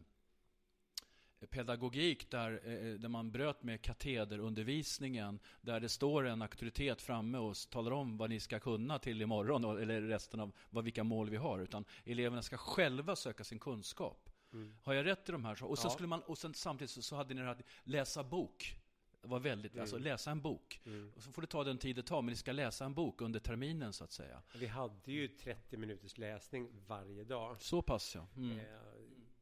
pedagogik 1.50 2.32
där, 2.32 2.52
eh, 2.66 2.94
där 3.00 3.10
man 3.10 3.32
bröt 3.32 3.64
med 3.64 3.82
katederundervisningen 3.82 5.40
där 5.62 5.80
det 5.80 5.90
står 5.90 6.26
en 6.28 6.42
auktoritet 6.42 7.02
framme 7.02 7.38
och 7.38 7.56
talar 7.70 7.92
om 7.92 8.18
vad 8.18 8.30
ni 8.30 8.40
ska 8.40 8.60
kunna 8.60 9.00
till 9.00 9.22
imorgon 9.22 9.82
eller 9.82 10.02
resten 10.02 10.40
av 10.40 10.52
vad, 10.70 10.84
vilka 10.84 11.04
mål 11.04 11.30
vi 11.30 11.38
har. 11.38 11.60
Utan 11.60 11.86
eleverna 12.06 12.42
ska 12.42 12.58
själva 12.58 13.16
söka 13.16 13.44
sin 13.44 13.60
kunskap. 13.60 14.30
Mm. 14.54 14.76
Har 14.84 14.94
jag 14.94 15.06
rätt 15.06 15.30
i 15.30 15.32
de 15.32 15.46
här? 15.46 15.64
Och 15.64 15.78
sen, 15.78 15.88
Ja. 15.88 15.94
skulle 15.94 16.08
man, 16.08 16.22
och 16.22 16.38
sen 16.38 16.54
samtidigt 16.54 16.92
så, 16.92 17.02
så 17.02 17.16
hade 17.16 17.34
ni 17.34 17.42
det 17.42 17.48
här 17.48 17.64
läsa 17.84 18.24
bok. 18.24 18.76
Var 19.22 19.40
väldigt, 19.40 19.72
Mm. 19.72 19.82
alltså 19.82 19.98
läsa 19.98 20.32
en 20.32 20.42
bok. 20.42 20.82
Mm. 20.86 21.12
Och 21.16 21.24
så 21.24 21.32
får 21.32 21.42
det 21.42 21.48
ta 21.48 21.64
den 21.64 21.78
tid 21.78 21.96
det 21.96 22.04
tar, 22.04 22.22
men 22.22 22.30
ni 22.32 22.36
ska 22.36 22.52
läsa 22.52 22.86
en 22.86 22.94
bok 22.94 23.22
under 23.22 23.40
terminen 23.40 23.94
så 23.94 24.04
att 24.04 24.12
säga. 24.12 24.42
Vi 24.56 24.68
hade 24.68 25.12
ju 25.12 25.28
30 25.28 25.78
minuters 25.78 26.18
läsning 26.18 26.70
varje 26.88 27.24
dag. 27.24 27.62
Så 27.62 27.82
pass 27.82 28.16
ja. 28.16 28.28
Mm. 28.38 28.60
Eh, 28.60 28.66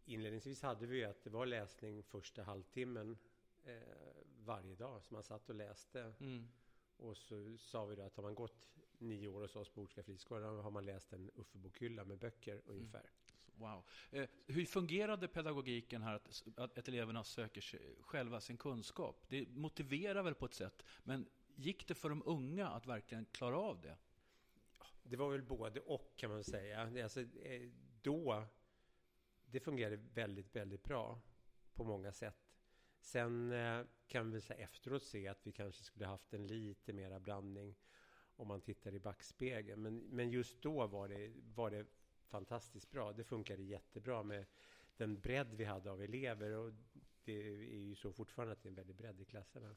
inledningsvis 0.05 0.61
hade 0.61 0.85
vi 0.85 0.97
ju 0.97 1.03
att 1.03 1.23
det 1.23 1.29
var 1.29 1.45
läsning 1.45 2.03
första 2.03 2.43
halvtimmen 2.43 3.17
eh, 3.63 3.73
varje 4.45 4.75
dag. 4.75 5.03
Så 5.03 5.13
man 5.13 5.23
satt 5.23 5.49
och 5.49 5.55
läste. 5.55 6.13
Mm. 6.19 6.47
Och 6.97 7.17
så 7.17 7.57
sa 7.57 7.85
vi 7.85 7.95
då 7.95 8.01
att 8.01 8.15
har 8.15 8.23
man 8.23 8.35
gått 8.35 8.67
nio 8.97 9.27
år 9.27 9.41
hos 9.41 9.55
oss 9.55 9.69
på 9.69 9.81
Ortska 9.81 10.03
friskolan 10.03 10.59
har 10.59 10.71
man 10.71 10.85
läst 10.85 11.13
en 11.13 11.31
Uffe-bokhylla 11.35 12.05
med 12.05 12.17
böcker 12.17 12.61
ungefär. 12.65 13.09
Wow. 13.55 13.83
Eh, 14.11 14.29
hur 14.47 14.65
fungerade 14.65 15.27
pedagogiken 15.27 16.01
här, 16.01 16.13
att, 16.13 16.43
att, 16.55 16.77
att 16.77 16.87
eleverna 16.87 17.23
söker 17.23 17.61
sig, 17.61 17.95
själva 18.01 18.41
sin 18.41 18.57
kunskap? 18.57 19.25
Det 19.29 19.49
motiverar 19.49 20.23
väl 20.23 20.35
på 20.35 20.45
ett 20.45 20.53
sätt, 20.53 20.83
men 21.03 21.25
gick 21.55 21.87
det 21.87 21.95
för 21.95 22.09
de 22.09 22.23
unga 22.25 22.67
att 22.67 22.87
verkligen 22.87 23.25
klara 23.25 23.57
av 23.57 23.81
det? 23.81 23.97
Det 25.03 25.15
var 25.15 25.31
väl 25.31 25.43
både 25.43 25.79
och 25.79 26.13
kan 26.15 26.31
man 26.31 26.43
säga. 26.43 27.03
Alltså, 27.03 27.21
eh, 27.21 27.69
då, 28.01 28.45
det 29.53 29.59
fungerade 29.59 29.95
väldigt, 29.95 30.55
väldigt 30.55 30.83
bra 30.83 31.21
på 31.73 31.83
många 31.83 32.13
sätt. 32.13 32.53
Sen 32.99 33.51
eh, 33.51 33.81
kan 34.07 34.31
vi 34.31 34.41
säga 34.41 34.63
efteråt 34.63 35.03
se 35.03 35.27
att 35.27 35.47
vi 35.47 35.51
kanske 35.51 35.83
skulle 35.83 36.05
haft 36.05 36.33
en 36.33 36.47
lite 36.47 36.93
mera 36.93 37.19
blandning 37.19 37.75
om 38.35 38.47
man 38.47 38.61
tittar 38.61 38.93
i 38.93 38.99
backspegeln. 38.99 39.81
Men, 39.81 39.97
men 39.97 40.29
just 40.29 40.61
då 40.61 40.87
var 40.87 41.07
det, 41.07 41.31
var 41.55 41.71
det 41.71 41.85
fantastiskt 42.27 42.91
bra. 42.91 43.13
Det 43.13 43.23
funkade 43.23 43.63
jättebra 43.63 44.23
med 44.23 44.45
den 44.97 45.19
bredd 45.19 45.53
vi 45.53 45.65
hade 45.65 45.91
av 45.91 46.01
elever. 46.01 46.51
Och 46.51 46.73
det 47.25 47.47
är 47.47 47.79
ju 47.79 47.95
så 47.95 48.13
fortfarande 48.13 48.53
att 48.53 48.63
det 48.63 48.67
är 48.67 48.69
en 48.69 48.75
väldig 48.75 48.95
bredd 48.95 49.21
i 49.21 49.25
klasserna. 49.25 49.75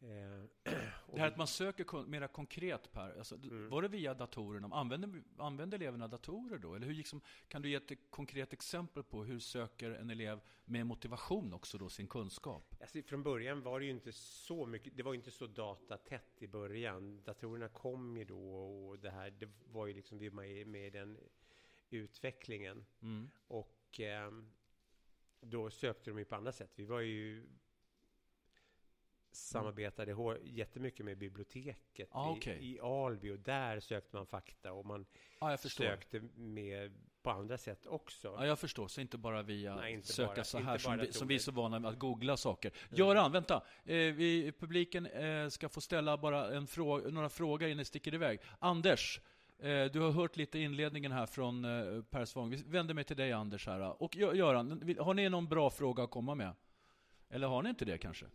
Eh, 0.00 0.74
och 1.06 1.14
Det 1.14 1.20
här 1.20 1.28
att 1.28 1.36
man 1.36 1.46
söker 1.46 1.84
kon- 1.84 2.10
mera 2.10 2.28
konkret 2.28 2.92
Per, 2.92 3.18
alltså, 3.18 3.34
Mm. 3.34 3.68
var 3.68 3.82
det 3.82 3.88
via 3.88 4.14
datorerna? 4.14 4.68
Använde, 4.72 5.22
använde 5.38 5.76
eleverna 5.76 6.08
datorer 6.08 6.58
då? 6.58 6.74
Eller 6.74 6.86
hur 6.86 6.94
gick 6.94 7.06
som, 7.06 7.20
kan 7.48 7.62
du 7.62 7.68
ge 7.68 7.74
ett 7.74 7.92
konkret 8.10 8.52
exempel 8.52 9.02
på 9.02 9.24
hur 9.24 9.38
söker 9.38 9.90
en 9.90 10.10
elev 10.10 10.40
med 10.64 10.86
motivation 10.86 11.52
också 11.52 11.78
då 11.78 11.88
sin 11.88 12.06
kunskap? 12.06 12.74
Alltså, 12.80 13.02
från 13.02 13.22
början 13.22 13.62
var 13.62 13.80
det 13.80 13.86
ju 13.86 13.92
inte 13.92 14.12
så 14.12 14.66
mycket, 14.66 14.96
det 14.96 15.02
var 15.02 15.12
ju 15.12 15.18
inte 15.18 15.30
så 15.30 15.46
datatätt 15.46 16.42
i 16.42 16.46
början. 16.46 17.22
Datorerna 17.24 17.68
kom 17.68 18.16
ju 18.16 18.24
då 18.24 18.66
och 18.88 18.98
det 18.98 19.10
här, 19.10 19.30
det 19.30 19.48
var 19.72 19.86
ju 19.86 19.94
liksom, 19.94 20.18
vi 20.18 20.28
var 20.28 20.36
med, 20.36 20.66
med 20.66 20.86
i 20.86 20.90
den 20.90 21.18
utvecklingen. 21.90 22.84
Mm. 23.02 23.30
Och 23.46 24.00
ehm, 24.00 24.52
då 25.42 25.70
sökte 25.70 26.10
de 26.10 26.18
ju 26.18 26.24
på 26.24 26.34
andra 26.36 26.52
sätt. 26.52 26.70
Vi 26.74 26.84
var 26.84 27.00
ju 27.00 27.46
samarbetade 29.32 30.12
hår, 30.12 30.38
jättemycket 30.44 31.04
med 31.06 31.18
biblioteket 31.18 32.08
Ah, 32.12 32.30
i, 32.30 32.38
okej. 32.38 32.58
i 32.72 32.80
Alby 32.80 33.30
och 33.30 33.38
där 33.38 33.80
sökte 33.80 34.16
man 34.16 34.26
fakta 34.26 34.72
och 34.72 34.86
man 34.86 35.06
förstår. 35.58 35.84
sökte 35.84 36.20
med 36.36 36.92
på 37.22 37.30
andra 37.30 37.58
sätt 37.58 37.86
också. 37.86 38.28
Ja, 38.38 38.46
jag 38.46 38.58
förstår. 38.58 38.88
Så 38.88 39.00
inte 39.00 39.18
bara 39.18 39.42
via 39.42 39.76
Nej, 39.76 39.92
inte 39.92 40.08
söka 40.12 40.34
bara- 40.34 40.44
så 40.44 40.58
här 40.58 40.78
som 40.78 40.98
vi, 40.98 41.12
som 41.12 41.28
vi 41.28 41.34
är 41.34 41.38
så 41.38 41.52
vana 41.52 41.78
med 41.78 41.90
att 41.90 41.98
googla 41.98 42.36
saker. 42.36 42.72
Göran, 42.90 43.32
vänta. 43.32 43.54
Eh, 43.84 43.94
vi, 43.96 44.52
publiken 44.58 45.06
eh, 45.06 45.48
ska 45.48 45.68
få 45.68 45.80
ställa 45.80 46.16
bara 46.16 46.54
en 46.56 46.66
fråga, 46.66 47.08
några 47.10 47.28
frågor 47.28 47.68
innan 47.68 47.76
ni 47.78 47.84
sticker 47.84 48.14
iväg. 48.14 48.40
Anders, 48.58 49.20
Eh, 49.62 49.84
du 49.84 50.00
har 50.00 50.10
hört 50.10 50.36
lite 50.36 50.58
inledningen 50.58 51.12
här 51.12 51.26
från 51.26 51.64
eh, 51.64 52.02
Per 52.02 52.24
Svang. 52.24 52.50
Vi 52.50 52.56
vänder 52.56 52.94
mig 52.94 53.04
till 53.04 53.16
dig 53.16 53.32
Anders 53.32 53.66
här. 53.66 54.02
Och 54.02 54.16
Göran, 54.16 54.96
har 54.98 55.14
ni 55.14 55.28
någon 55.28 55.48
bra 55.48 55.70
fråga 55.70 56.02
att 56.02 56.10
komma 56.10 56.34
med? 56.34 56.54
Eller 57.28 57.46
har 57.46 57.62
ni 57.62 57.68
inte 57.68 57.84
det 57.84 57.98
kanske? 57.98 58.26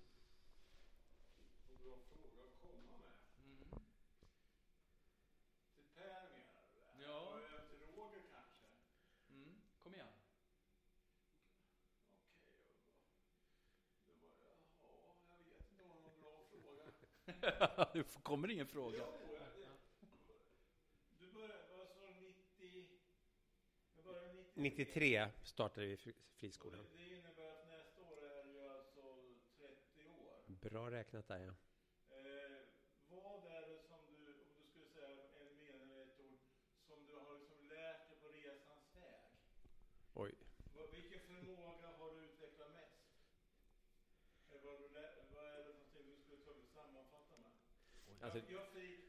Mm, 9.30 9.56
kom 9.84 9.94
igen. 9.94 10.08
det 17.94 18.24
kommer 18.24 18.52
ingen 18.52 18.68
fråga. 18.68 19.04
Du 21.20 21.34
började, 21.34 21.54
vad 21.78 21.88
sa 21.88 22.08
du, 22.08 22.22
90? 22.22 22.86
Jag 23.96 24.06
började 24.06 24.34
90. 24.34 24.47
93 24.58 25.30
startade 25.44 25.88
vi 25.88 25.98
fri- 25.98 26.14
friskolan. 26.36 26.86
Det 26.98 27.04
innebär 27.16 27.52
att 27.52 27.68
nästa 27.68 28.02
år 28.02 28.24
är 28.26 28.44
du 28.44 28.70
alltså 28.70 29.02
30 29.58 30.06
år. 30.06 30.42
Bra 30.48 30.92
räknat 30.92 31.28
där 31.28 31.40
ja. 31.40 31.54
Eh, 32.18 32.58
vad 33.10 33.46
är 33.52 33.62
det 33.62 33.80
som 33.88 34.00
du, 34.10 34.34
om 34.34 34.58
du 34.58 34.68
skulle 34.70 34.86
säga 34.86 35.24
en 35.40 35.58
mening 35.58 35.92
eller 35.92 36.06
ett 36.06 36.20
ord, 36.20 36.40
som 36.88 37.06
du 37.06 37.14
har 37.16 37.40
liksom 37.40 37.68
lärt 37.70 38.10
dig 38.10 38.18
på 38.22 38.28
resans 38.28 38.96
väg? 38.96 39.22
Oj. 40.14 40.34
Vilken 40.92 41.20
förmåga 41.20 41.88
har 41.88 42.12
du 42.16 42.26
utvecklat 42.26 42.72
mest? 42.74 43.02
Eh, 44.52 44.58
vad, 44.64 44.74
är 45.46 45.58
det 45.58 45.74
någonting 45.74 46.06
du 46.16 46.18
skulle 46.22 46.44
ta 46.46 46.54
sammanfatta 46.74 47.38
med? 47.38 47.52
Alltså, 48.22 48.40
jag, 48.40 48.52
jag 48.62 48.68
fick 48.72 49.07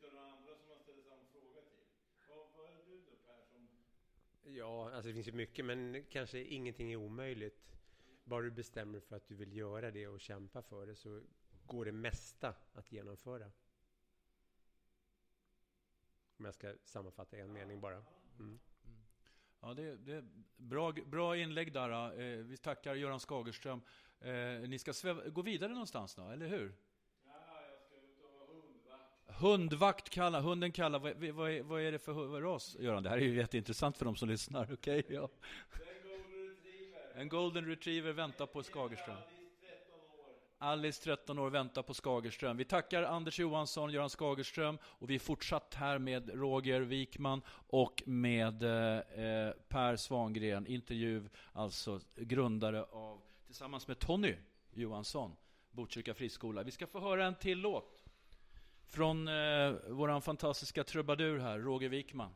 utav 0.00 0.14
några 0.14 0.32
andra 0.32 0.56
som 0.56 0.68
man 0.68 0.78
ställer 0.78 1.02
samma 1.02 1.24
fråga 1.32 1.60
till. 1.60 1.84
Vad, 2.28 2.38
vad 2.56 2.66
är 2.66 2.84
du 2.86 3.00
då 3.00 3.16
Per 3.26 3.44
som... 3.44 3.68
Ja, 4.42 4.92
alltså 4.94 5.08
det 5.08 5.14
finns 5.14 5.28
ju 5.28 5.32
mycket, 5.32 5.64
men 5.64 6.04
kanske 6.10 6.38
ingenting 6.38 6.92
är 6.92 6.96
omöjligt. 6.96 7.72
Bara 8.24 8.42
du 8.42 8.50
bestämmer 8.50 9.00
för 9.00 9.16
att 9.16 9.28
du 9.28 9.34
vill 9.34 9.56
göra 9.56 9.90
det 9.90 10.08
och 10.08 10.20
kämpa 10.20 10.62
för 10.62 10.86
det 10.86 10.96
så 10.96 11.22
går 11.66 11.84
det 11.84 11.92
mesta 11.92 12.54
att 12.72 12.92
genomföra. 12.92 13.52
Om 16.36 16.44
jag 16.44 16.54
ska 16.54 16.74
sammanfatta 16.84 17.36
en 17.36 17.52
mening 17.52 17.80
bara. 17.80 18.04
Mm. 18.38 18.60
Ja, 19.60 19.74
det, 19.74 19.96
det 19.96 20.24
bra, 20.56 20.92
bra 20.92 21.36
inlägg 21.36 21.72
där. 21.72 22.20
Eh, 22.20 22.44
vi 22.44 22.56
tackar 22.56 22.94
Göran 22.94 23.20
Skagerström. 23.20 23.82
Eh, 24.20 24.68
ni 24.68 24.78
ska 24.78 24.92
sväva, 24.92 25.28
gå 25.28 25.42
vidare 25.42 25.72
någonstans 25.72 26.14
då, 26.14 26.28
eller 26.28 26.48
hur? 26.48 26.74
Hundvakt 29.40 30.10
kallar, 30.10 30.40
hunden 30.40 30.72
kallar, 30.72 30.98
vad, 30.98 31.16
vad, 31.16 31.50
är, 31.50 31.62
vad 31.62 31.82
är 31.82 31.92
det 31.92 31.98
för 31.98 32.40
ras, 32.40 32.76
Göran? 32.80 33.02
Det 33.02 33.08
här 33.08 33.16
är 33.16 33.22
ju 33.22 33.36
jätteintressant 33.36 33.98
för 33.98 34.04
de 34.04 34.16
som 34.16 34.28
lyssnar, 34.28 34.62
okej? 34.72 34.98
Okay? 34.98 35.16
Ja. 35.16 35.28
En 37.14 37.28
golden 37.28 37.66
retriever 37.66 38.12
väntar 38.12 38.46
på 38.46 38.62
Skagerström. 38.62 39.16
Alice, 40.58 41.04
13 41.04 41.38
år, 41.38 41.50
väntar 41.50 41.82
på 41.82 41.94
Skagerström. 41.94 42.56
Vi 42.56 42.64
tackar 42.64 43.02
Anders 43.02 43.38
Johansson, 43.38 43.92
Göran 43.92 44.08
Skagerström 44.08 44.78
och 44.84 45.10
vi 45.10 45.14
är 45.14 45.18
fortsatt 45.18 45.74
här 45.74 45.98
med 45.98 46.30
Roger 46.34 46.80
Wikman 46.80 47.42
och 47.66 48.02
med 48.06 48.62
eh, 48.62 48.98
eh 48.98 49.52
Per 49.68 49.96
Svangren. 49.96 50.66
Intervju, 50.66 51.28
alltså 51.52 52.00
grundare 52.16 52.82
av, 52.82 53.20
tillsammans 53.46 53.88
med 53.88 53.98
Tony 53.98 54.34
Johansson, 54.72 55.36
Botkyrka 55.70 56.14
friskola. 56.14 56.62
Vi 56.62 56.70
ska 56.70 56.86
få 56.86 57.00
höra 57.00 57.26
en 57.26 57.34
till 57.34 57.58
låt 57.58 57.99
från 58.90 59.28
eh, 59.28 59.72
vår 59.88 60.20
fantastiska 60.20 60.84
trubadur 60.84 61.38
här, 61.38 61.58
Roger 61.58 61.88
Wikman. 61.88 62.30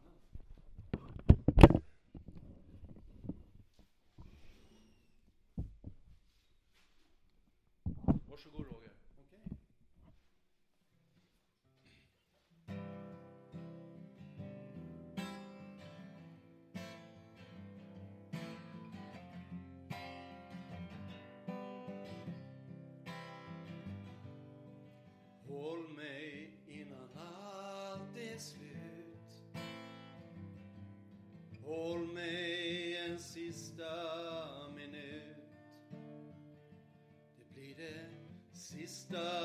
Varsågod 8.28 8.66
Roger. 8.66 8.84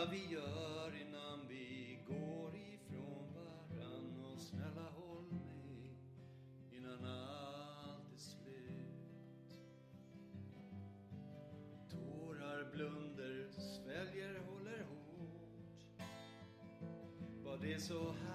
vi 0.05 0.33
gör 0.33 1.01
innan 1.01 1.47
vi 1.47 1.99
går 2.07 2.55
ifrån 2.55 3.33
varann 3.33 4.25
och 4.25 4.41
snälla 4.41 4.89
håll 4.89 5.31
mig 5.31 5.97
innan 6.71 7.05
allt 7.05 8.13
är 8.13 8.17
slut. 8.17 9.53
Tårar, 11.91 12.71
blunder, 12.73 13.49
sväljer, 13.51 14.39
håller 14.49 14.83
hårt. 14.83 15.85
Var 17.43 17.57
det 17.57 17.79
så 17.79 18.11
här 18.11 18.28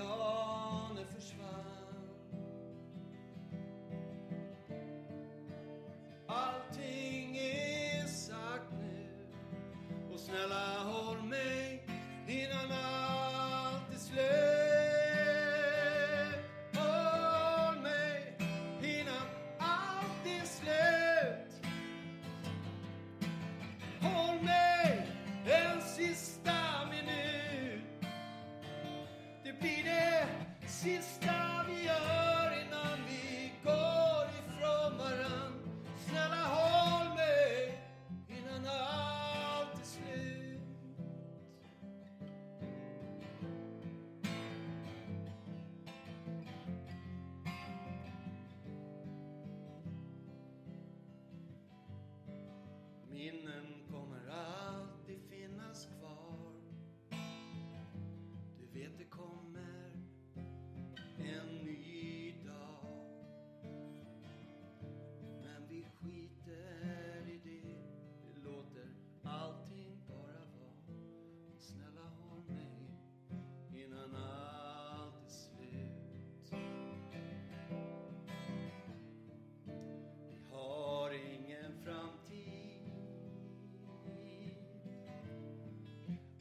applause. 0.00 0.33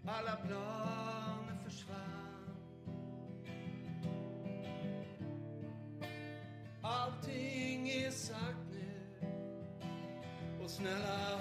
alla 0.07 0.35
planer 0.35 1.57
försvann. 1.63 2.57
Allting 6.81 7.89
är 7.89 8.11
sagt 8.11 8.57
nu 8.71 9.27
och 10.63 10.69
snälla 10.69 11.32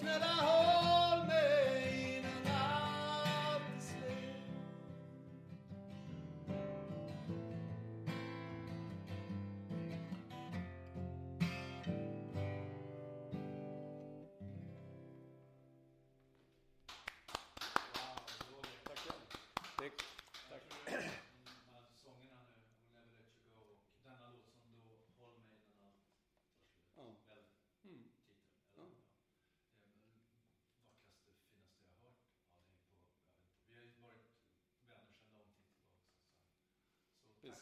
Krishna 0.00 0.37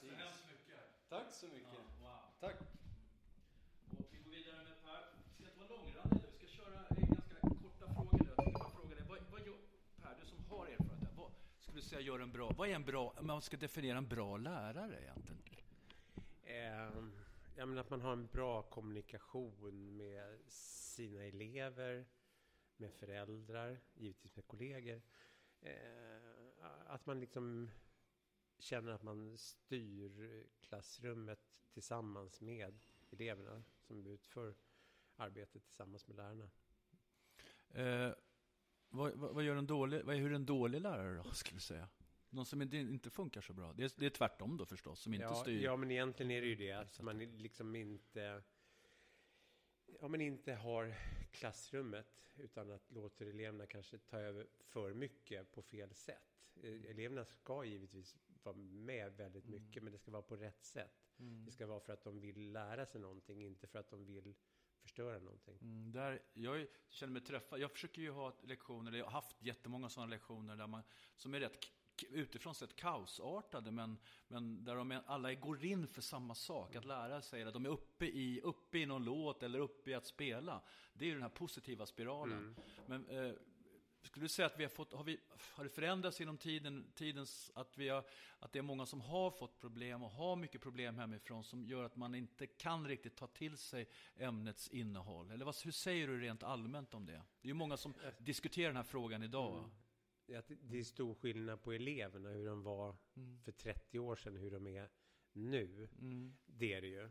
Precis. 0.01 0.41
Så 0.41 0.47
mycket. 0.53 1.09
Tack 1.09 1.33
så 1.33 1.47
mycket. 1.47 1.69
Ja, 1.73 1.79
wow. 2.01 2.21
Tack. 2.41 2.57
Och 3.99 4.07
vi 4.11 4.19
går 4.19 4.31
vidare 4.31 4.65
med 4.65 4.83
Per. 4.85 5.03
Vi 5.37 5.45
ska 5.45 5.45
inte 5.45 5.59
vara 5.59 5.69
långrandiga, 5.69 6.21
nu. 6.23 6.29
Vi 6.33 6.37
ska 6.39 6.47
köra 6.47 6.87
ganska 6.91 7.41
korta 7.41 7.95
frågor 7.95 8.19
nu. 8.19 8.25
Jag 8.29 8.37
tänkte 8.37 8.59
bara 8.59 8.71
fråga 8.71 8.95
dig. 8.95 9.05
Vad, 9.09 9.19
vad 9.31 9.41
gör, 9.47 9.59
per, 10.03 10.17
du 10.21 10.27
som 10.27 10.45
har 10.45 10.67
erfarenhet, 10.67 11.11
vad 11.17 11.31
skulle 11.59 11.79
du 11.79 11.83
säga 11.83 12.01
gör 12.01 12.19
en 12.19 12.33
bra... 12.33 12.51
Vad 12.57 12.69
är 12.69 12.75
en 12.75 12.85
bra... 12.85 13.15
Man 13.21 13.43
ska 13.43 13.57
definiera 13.57 13.99
en 13.99 14.09
bra 14.09 14.37
lärare 14.37 15.03
egentligen. 15.03 15.43
Eh, 16.43 17.05
jag 17.57 17.69
menar 17.69 17.81
att 17.81 17.91
man 17.91 18.01
har 18.01 18.13
en 18.13 18.27
bra 18.27 18.63
kommunikation 18.63 19.97
med 19.97 20.41
sina 20.51 21.25
elever, 21.25 22.07
med 22.77 22.93
föräldrar, 22.93 23.81
givetvis 23.95 24.37
med 24.37 24.47
kollegor. 24.47 25.03
Eh, 25.61 25.73
att 26.87 27.07
man 27.07 27.21
liksom 27.21 27.71
känner 28.59 28.92
att 28.92 29.03
man 29.03 29.38
styr 29.38 30.45
klassrummet 30.61 31.40
tillsammans 31.73 32.40
med 32.40 32.85
eleverna 33.11 33.62
som 33.81 34.07
utför 34.07 34.55
arbetet 35.16 35.64
tillsammans 35.64 36.07
med 36.07 36.16
lärarna. 36.16 36.51
Eh, 37.71 38.14
vad, 38.88 39.12
vad, 39.12 39.35
vad, 39.35 39.45
gör 39.45 39.57
en 39.57 39.66
dålig, 39.66 40.05
vad 40.05 40.14
är, 40.14 40.21
hur 40.21 40.31
är 40.31 40.35
en 40.35 40.47
dålig 40.47 40.81
lärare 40.81 41.16
då, 41.16 41.31
skulle 41.33 41.57
du 41.57 41.62
säga? 41.62 41.88
Någon 42.31 42.47
som 42.47 42.62
inte, 42.62 42.77
inte 42.77 43.11
funkar 43.11 43.40
så 43.40 43.53
bra? 43.53 43.73
Det 43.73 43.85
är, 43.85 43.92
det 43.97 44.07
är 44.07 44.11
tvärtom 44.11 44.57
då 44.57 44.66
förstås, 44.66 45.01
som 45.01 45.14
inte 45.14 45.25
ja, 45.25 45.35
styr. 45.35 45.64
Ja, 45.64 45.77
men 45.77 45.90
egentligen 45.90 46.31
är 46.31 46.40
det 46.40 46.47
ju 46.47 46.55
det 46.55 46.73
att 46.73 47.01
man 47.01 47.19
liksom 47.19 47.77
inte... 47.77 48.42
Ja, 50.01 50.09
men 50.09 50.21
inte 50.21 50.55
har 50.55 50.95
klassrummet 51.31 52.33
utan 52.37 52.71
att 52.71 52.90
låter 52.90 53.27
eleverna 53.27 53.66
kanske 53.66 53.99
ta 53.99 54.19
över 54.19 54.47
för 54.61 54.95
mycket 54.95 55.53
på 55.53 55.62
fel 55.62 55.95
sätt. 55.95 56.36
Eh, 56.62 56.90
eleverna 56.90 57.25
ska 57.25 57.64
givetvis 57.64 58.16
vara 58.42 58.57
med 58.57 59.16
väldigt 59.16 59.45
Mm. 59.45 59.61
mycket, 59.62 59.83
men 59.83 59.92
det 59.92 59.99
ska 59.99 60.11
vara 60.11 60.23
på 60.23 60.37
rätt 60.37 60.64
sätt. 60.64 61.03
Det 61.47 61.53
ska 61.53 61.66
vara 61.66 61.81
för 61.81 61.92
att 61.92 62.05
de 62.05 62.21
vill 62.21 62.53
lära 62.53 62.87
sig 62.87 63.01
någonting, 63.01 63.45
inte 63.45 63.66
för 63.66 63.79
att 63.79 63.90
de 63.90 64.05
vill 64.05 64.35
förstöra 64.83 65.19
någonting. 65.19 65.59
Mm, 65.62 65.92
där, 65.92 66.23
jag 66.35 66.66
känner 66.88 67.12
mig 67.12 67.23
träffad. 67.23 67.61
Jag 67.61 67.71
försöker 67.71 68.03
ju 68.03 68.11
ha 68.11 68.33
lektioner, 68.42 68.88
eller 68.88 68.99
jag 68.99 69.07
har 69.07 69.12
haft 69.12 69.42
jättemånga 69.42 69.88
sådana 69.88 70.11
lektioner 70.11 70.57
där 70.57 70.66
man, 70.66 70.83
som 71.16 71.35
är 71.35 71.40
rätt 71.40 71.59
utifrån 72.11 72.55
sett 72.55 72.77
kaosartade, 72.77 73.71
men, 73.71 73.99
men 74.29 74.64
där 74.64 74.75
de 74.77 75.01
alla 75.07 75.35
går 75.35 75.64
in 75.64 75.87
för 75.87 76.03
samma 76.03 76.35
sak. 76.35 76.75
Att 76.77 76.85
lära 76.85 77.23
sig 77.23 77.42
att 77.42 77.53
de 77.53 77.64
är 77.66 77.71
uppe 77.71 78.07
i, 78.07 78.40
uppe 78.40 78.79
i 78.79 78.87
någon 78.87 79.05
låt 79.05 79.42
eller 79.42 79.59
uppe 79.59 79.90
i 79.90 79.95
att 79.95 80.07
spela. 80.07 80.62
Det 80.92 81.05
är 81.05 81.07
ju 81.07 81.12
den 81.14 81.23
här 81.23 81.29
positiva 81.29 81.87
spiralen. 81.87 82.57
Men 82.87 83.07
eh, 83.09 83.33
skulle 84.07 84.25
du 84.25 84.29
säga 84.29 84.47
att 84.47 84.59
vi 84.59 84.64
har 84.64 84.71
fått, 84.71 84.92
har, 84.92 85.05
vi, 85.05 85.21
har 85.55 85.64
det 85.64 85.71
förändrats 85.71 86.21
genom 86.21 86.38
tiden, 86.38 86.92
tidens, 86.95 87.51
att, 87.55 87.79
vi 87.79 87.88
har, 87.88 88.05
att 88.38 88.53
det 88.53 88.59
är 88.59 88.62
många 88.62 88.87
som 88.87 89.01
har 89.01 89.31
fått 89.31 89.61
problem 89.61 90.03
och 90.03 90.11
har 90.11 90.37
mycket 90.37 90.61
problem 90.61 90.99
hemifrån 90.99 91.45
som 91.45 91.64
gör 91.64 91.85
att 91.85 91.97
man 91.97 92.14
inte 92.14 92.47
kan 92.47 92.88
riktigt 92.88 93.16
ta 93.16 93.27
till 93.27 93.57
sig 93.57 93.88
ämnets 94.16 94.69
innehåll? 94.69 95.31
Eller 95.31 95.45
vad, 95.45 95.57
hur 95.64 95.73
säger 95.73 96.09
du 96.09 96.21
rent 96.21 96.42
allmänt 96.42 96.95
om 96.95 97.07
det? 97.07 97.12
Det 97.12 97.49
är 97.49 97.51
ju 97.51 97.55
många 97.55 97.77
som 97.77 97.95
diskuterar 98.19 98.66
den 98.66 98.77
här 98.77 98.83
frågan 98.83 99.23
idag. 99.23 99.71
Att 100.38 100.51
det 100.61 100.79
är 100.79 100.85
stor 100.85 101.14
skillnad 101.14 101.62
på 101.62 101.73
eleverna, 101.73 102.29
hur 102.29 102.47
de 102.47 102.62
var 102.62 102.97
för 103.45 103.53
30 103.53 103.99
år 103.99 104.16
sedan, 104.16 104.37
hur 104.37 104.51
de 104.51 104.66
är 104.66 104.90
nu. 105.33 105.88
Det 106.47 106.73
är 106.73 106.81
det 106.81 106.88
ju. 106.88 107.11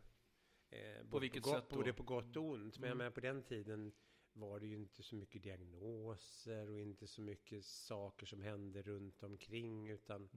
Eh, 0.69 1.03
både 1.03 1.21
vilket 1.21 1.43
gott, 1.43 1.53
sätt 1.53 1.69
då? 1.69 1.75
Både 1.75 1.93
på 1.93 2.03
gott 2.03 2.35
och 2.35 2.43
ont. 2.43 2.79
Men 2.79 2.89
jag 2.89 2.97
menar, 2.97 3.11
på 3.11 3.19
den 3.19 3.43
tiden 3.43 3.93
var 4.35 4.59
det 4.59 4.67
ju 4.67 4.75
inte 4.75 5.03
så 5.03 5.15
mycket 5.15 5.43
diagnoser 5.43 6.69
och 6.69 6.79
inte 6.79 7.07
så 7.07 7.21
mycket 7.21 7.65
saker 7.65 8.25
som 8.25 8.41
hände 8.41 8.81
runt 8.81 9.23
omkring. 9.23 9.89
Utan 9.89 10.29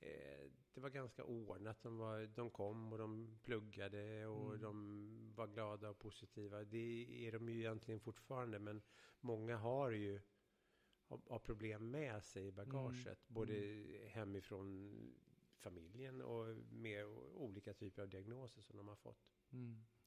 eh, 0.00 0.50
det 0.74 0.80
var 0.80 0.90
ganska 0.90 1.24
ordnat. 1.24 1.82
De, 1.82 1.96
var, 1.98 2.26
de 2.26 2.50
kom 2.50 2.92
och 2.92 2.98
de 2.98 3.38
pluggade 3.42 4.26
och 4.26 4.58
de 4.58 5.32
var 5.36 5.46
glada 5.46 5.90
och 5.90 5.98
positiva. 5.98 6.64
Det 6.64 7.26
är 7.26 7.32
de 7.32 7.48
ju 7.48 7.58
egentligen 7.58 8.00
fortfarande. 8.00 8.58
Men 8.58 8.82
många 9.20 9.56
har 9.56 9.90
ju 9.90 10.20
har, 11.06 11.20
har 11.28 11.38
problem 11.38 11.90
med 11.90 12.24
sig 12.24 12.46
i 12.46 12.52
bagaget. 12.52 13.28
Både 13.28 13.52
hemifrån 14.08 14.94
familjen 15.58 16.22
och 16.22 16.56
med 16.72 17.06
olika 17.34 17.74
typer 17.74 18.02
av 18.02 18.08
diagnoser 18.08 18.62
som 18.62 18.76
de 18.76 18.88
har 18.88 18.96
fått. 18.96 19.32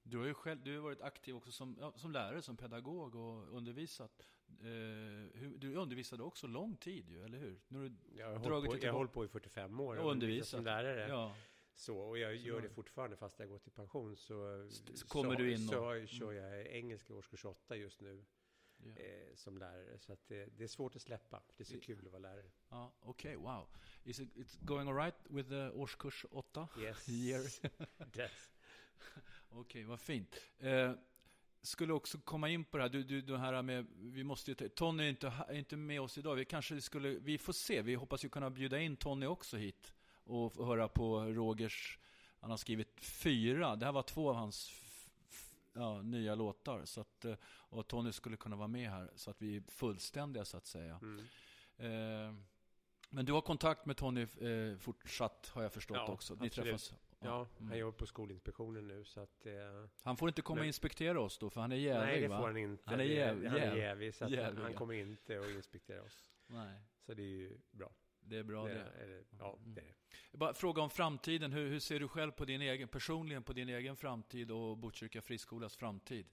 Mm. 0.06 0.12
Du 0.12 0.18
har 0.18 0.26
ju 0.26 0.34
själv, 0.34 0.63
du 0.63 0.76
har 0.76 0.84
varit 0.84 1.02
aktiv 1.02 1.36
också 1.36 1.52
som, 1.52 1.78
ja, 1.80 1.94
som 1.96 2.12
lärare, 2.12 2.42
som 2.42 2.58
pedagog 2.58 3.16
och 3.16 3.58
undervisat. 3.58 4.28
Eh, 4.60 4.66
hur, 5.39 5.58
du 5.58 5.76
undervisade 5.76 6.24
också 6.24 6.48
lång 6.48 6.76
tid 6.78 7.10
ju, 7.10 7.24
eller 7.24 7.38
hur? 7.38 7.62
Har 7.70 7.80
du 7.80 7.96
Jag 8.18 8.28
har 8.38 8.39
Dragit 8.46 8.72
på, 8.72 8.78
jag 8.78 8.92
har 8.92 8.98
hållit 8.98 9.13
på 9.13 9.26
i 9.26 9.28
45 9.28 9.80
år 9.80 9.96
och 9.98 10.12
undervisat. 10.12 10.48
som 10.50 10.63
lärare. 10.66 11.08
Ja. 11.08 11.36
Så, 11.76 11.98
och 12.00 12.18
jag 12.18 12.39
Så 12.39 12.48
gör 12.48 12.62
det 12.62 12.70
fortfarande 12.70 13.16
fast 13.18 13.39
jag 13.39 13.50
gått 13.50 13.68
i 13.68 13.72
pension. 13.72 14.16
Så, 14.16 14.68
så 14.96 15.08
kommer 15.08 15.36
du 15.36 15.52
in 15.52 15.68
så, 15.68 15.86
och- 15.86 15.94
Mm. 15.96 16.08
så 16.08 16.16
kör 16.16 16.32
jag 16.32 16.68
engelska 16.68 17.13
årskurs 17.13 17.46
8 17.46 17.76
just 17.76 18.02
nu 18.02 18.26
Ja. 18.78 18.98
eh, 19.04 19.36
som 19.36 19.58
lärare. 19.58 20.00
Så 20.00 20.13
att 20.13 20.28
det, 20.28 20.46
det 20.58 20.63
är 20.63 20.68
svårt 20.68 20.96
att 20.96 21.02
släppa. 21.02 21.44
Det 21.58 21.63
är 21.63 21.66
så 21.66 21.80
kul 21.80 22.06
att 22.06 22.12
vara 22.12 22.20
lärare. 22.22 22.52
Ja, 22.70 22.94
Okej, 23.00 23.36
wow. 23.36 23.68
Is 24.04 24.20
it 24.20 24.36
it's 24.36 24.58
going 24.66 24.88
all 24.89 24.96
right 24.96 25.16
with 25.30 25.50
the 25.50 25.70
årskurs 25.70 26.26
8? 26.32 26.68
Yes. 26.80 27.10
Year. 27.10 27.42
Yes. 28.18 28.50
Okej, 29.56 29.84
vad 29.84 30.00
fint. 30.00 30.36
Eh, 30.60 30.92
skulle 31.62 31.94
också 31.94 32.18
komma 32.18 32.50
in 32.50 32.63
på 32.63 32.78
det 32.78 32.84
här, 32.84 32.89
du, 32.89 33.04
du, 33.04 33.22
det 33.22 33.38
här 33.38 33.62
med, 33.62 33.88
vi 33.96 34.24
måste 34.24 34.52
ju 34.52 34.70
Tony 34.70 35.04
är 35.04 35.10
inte, 35.10 35.34
är 35.48 35.54
inte 35.54 35.78
med 35.78 36.02
oss 36.02 36.18
idag, 36.18 36.36
vi 36.36 36.46
kanske 36.46 36.82
skulle, 36.82 37.10
vi 37.10 37.38
får 37.38 37.54
se, 37.54 37.82
vi 37.82 37.96
hoppas 37.96 38.26
ju 38.26 38.30
kunna 38.30 38.50
bjuda 38.50 38.80
in 38.80 38.96
Tony 38.96 39.26
också 39.26 39.58
hit 39.58 39.94
och 40.24 40.66
höra 40.66 40.88
på 40.88 41.22
Rogers, 41.22 42.00
han 42.39 42.50
har 42.50 42.58
skrivit 42.58 43.00
fyra, 43.02 43.76
det 43.76 43.86
här 43.86 43.94
var 43.94 44.04
två 44.04 44.30
av 44.30 44.36
hans 44.36 44.72
ja, 45.74 46.02
nya 46.02 46.36
låtar, 46.36 46.86
så 46.86 47.02
att, 47.02 47.26
eh, 47.26 47.36
och 47.46 47.88
Tony 47.88 48.12
skulle 48.12 48.38
kunna 48.38 48.56
vara 48.56 48.68
med 48.68 48.89
här, 48.89 49.12
så 49.16 49.30
att 49.32 49.42
vi 49.42 49.56
är 49.56 49.63
fullständiga 49.68 50.46
så 50.46 50.58
att 50.58 50.68
säga. 50.68 51.00
Mm. 51.02 51.20
Eh, 51.78 52.36
men 53.10 53.26
du 53.26 53.34
har 53.34 53.42
kontakt 53.42 53.86
med 53.86 53.98
Tony 53.98 54.22
eh, 54.22 54.78
fortsatt, 54.78 55.52
har 55.54 55.63
jag 55.63 55.74
förstått 55.74 55.98
Ja, 55.98 56.13
också. 56.13 56.34
Ni 56.34 56.48
absolut. 56.48 56.70
träffas? 56.70 56.94
Ja, 57.26 57.48
Mm. 57.58 57.70
han 57.70 57.78
jobbar 57.80 57.98
på 57.98 58.06
Skolinspektionen 58.06 58.88
nu 58.88 59.04
så 59.04 59.20
att... 59.20 59.46
Eh, 59.46 59.54
Han 60.04 60.18
får 60.18 60.30
inte 60.30 60.42
komma 60.42 60.60
och 60.62 60.66
inspektera 60.68 61.20
oss 61.22 61.38
då, 61.38 61.50
för 61.50 61.62
han 61.62 61.72
är 61.72 61.76
jävig 61.76 62.08
nej, 62.12 62.22
det 62.22 62.28
va? 62.28 62.38
får 62.40 62.48
han 62.48 62.58
inte. 62.58 62.84
Han 62.90 63.00
är 63.00 63.04
jäv- 63.04 63.48
han 63.48 63.58
är 63.58 63.66
jäv- 63.72 63.78
jävig, 63.78 64.16
så 64.16 64.26
han, 64.26 64.58
han 64.58 64.74
kommer 64.74 64.94
inte 64.94 65.40
att 65.40 65.50
inspektera 65.50 66.04
oss. 66.04 66.30
Nej, 66.48 66.80
Så 67.06 67.14
det 67.14 67.24
är 67.24 67.28
ju 67.28 67.58
bra. 67.72 67.92
det 68.20 68.38
är 68.38 68.44
bra 68.44 68.68
det, 68.68 68.74
det. 68.74 68.80
är, 69.04 69.08
det, 69.08 69.24
ja, 69.40 69.58
det 69.66 69.82
är 69.82 69.86
det. 69.86 69.94
Jag 70.32 70.40
Bara 70.40 70.54
fråga 70.54 70.82
om 70.82 70.90
framtiden. 70.90 71.54
Hur, 71.54 71.70
hur 71.70 71.80
ser 71.80 72.00
du 72.00 72.08
själv 72.08 72.32
på 72.32 72.46
din 72.46 72.62
egen, 72.62 72.88
personligen 72.88 73.44
på 73.44 73.54
din 73.54 73.70
egen 73.70 73.96
framtid 73.96 74.52
och 74.52 74.78
Botkyrka 74.78 75.22
friskolas 75.22 75.76
framtid? 75.76 76.26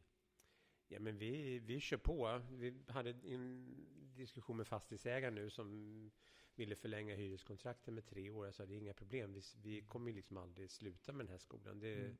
Ja, 0.88 1.00
men 1.00 1.18
vi, 1.18 1.58
vi 1.58 1.80
kör 1.80 1.96
på. 1.96 2.40
Vi 2.50 2.74
hade 2.88 3.10
en 3.10 3.76
diskussion 4.16 4.56
med 4.56 4.66
fastighetsägaren 4.66 5.34
nu 5.34 5.50
som 5.50 6.10
ville 6.60 6.76
förlänga 6.76 7.14
hyreskontrakten 7.14 7.94
med 7.94 8.06
tre 8.06 8.30
år. 8.30 8.46
Jag 8.46 8.54
sa 8.54 8.66
det 8.66 8.74
är 8.74 8.78
inga 8.78 8.94
problem. 8.94 9.32
Vi, 9.32 9.42
vi 9.62 9.82
kommer 9.82 10.10
ju 10.10 10.16
liksom 10.16 10.36
aldrig 10.36 10.70
sluta 10.70 11.12
med 11.12 11.26
den 11.26 11.30
här 11.32 11.38
skolan. 11.38 11.80
Det, 11.80 11.94
Mm. 11.94 12.16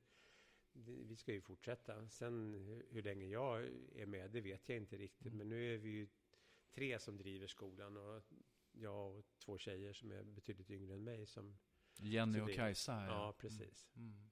det, 0.72 1.05
vi 1.05 1.16
ska 1.16 1.33
ju 1.33 1.40
fortsätta. 1.40 2.09
Sen 2.09 2.55
hur, 2.90 3.03
länge 3.03 3.26
jag 3.26 3.68
är 3.94 4.07
med, 4.07 4.31
det 4.31 4.40
vet 4.40 4.68
jag 4.68 4.79
inte 4.79 4.96
riktigt. 4.96 5.33
Men 5.35 5.48
nu 5.48 5.74
är 5.74 5.79
vi 5.79 5.88
ju 5.88 6.09
tre 6.74 6.98
som 6.98 7.16
driver 7.16 7.46
skolan 7.46 7.96
och 7.96 8.22
jag 8.72 9.16
och 9.16 9.24
två 9.38 9.59
tjejer 9.59 9.92
som 9.92 10.12
är 10.12 10.22
betydligt 10.24 10.70
yngre 10.70 10.94
än 10.94 11.05
mig. 11.05 11.26
Som, 11.26 11.59
Jenny 11.98 12.40
och 12.40 12.53
Kajsa 12.53 12.92
här. 12.92 13.09
ja, 13.09 13.33
precis. 13.38 13.88
Mm. 13.96 14.31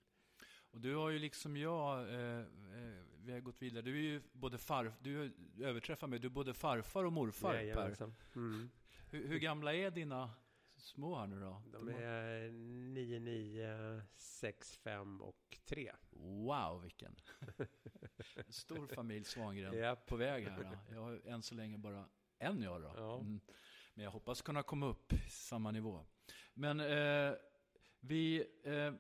Och 0.70 0.80
du 0.80 0.94
har 0.94 1.10
ju 1.10 1.18
liksom 1.18 1.56
jag, 1.56 2.14
eh, 2.14 2.38
eh, 2.40 3.02
vi 3.16 3.32
har 3.32 3.40
gått 3.40 3.62
vidare. 3.62 3.82
Du 3.82 3.96
är 3.96 4.02
ju 4.02 4.22
både 4.32 4.58
far, 4.58 4.92
du 5.00 5.32
överträffar 5.60 6.06
mig, 6.06 6.18
du 6.18 6.26
är 6.26 6.30
både 6.32 6.54
farfar 6.54 7.04
och 7.04 7.12
morfar 7.12 7.52
Per. 7.52 7.62
Jajamensan. 7.62 8.14
Mm. 8.36 8.70
Hur, 9.10 9.28
hur 9.28 9.38
gamla 9.38 9.74
är 9.74 9.90
dina 9.90 10.30
små 10.76 11.16
här 11.16 11.26
nu 11.26 11.40
då? 11.40 11.62
De 11.72 11.88
är 11.88 12.50
9, 12.50 13.20
9, 13.20 14.02
6, 14.16 14.76
5 14.76 15.20
och 15.20 15.58
3. 15.64 15.92
Wow, 16.10 16.82
vilken 16.82 17.16
En 18.46 18.52
stor 18.52 18.86
familj 18.86 19.24
Svangren 19.24 19.74
Japp. 19.74 20.06
på 20.06 20.16
väg 20.16 20.48
här. 20.48 20.64
Då. 20.64 20.94
Jag 20.94 21.00
har 21.00 21.20
än 21.24 21.42
så 21.42 21.54
länge 21.54 21.78
bara 21.78 22.08
en 22.38 22.62
jag 22.62 22.82
då. 22.82 22.92
Ja. 22.96 23.20
Mm. 23.20 23.40
Men 23.94 24.04
jag 24.04 24.10
hoppas 24.10 24.42
kunna 24.42 24.62
komma 24.62 24.86
upp 24.86 25.12
samma 25.28 25.70
nivå. 25.70 26.04
Men 26.54 26.80
eh, 26.80 27.34
vi 28.00 28.44
eh, 28.64 28.94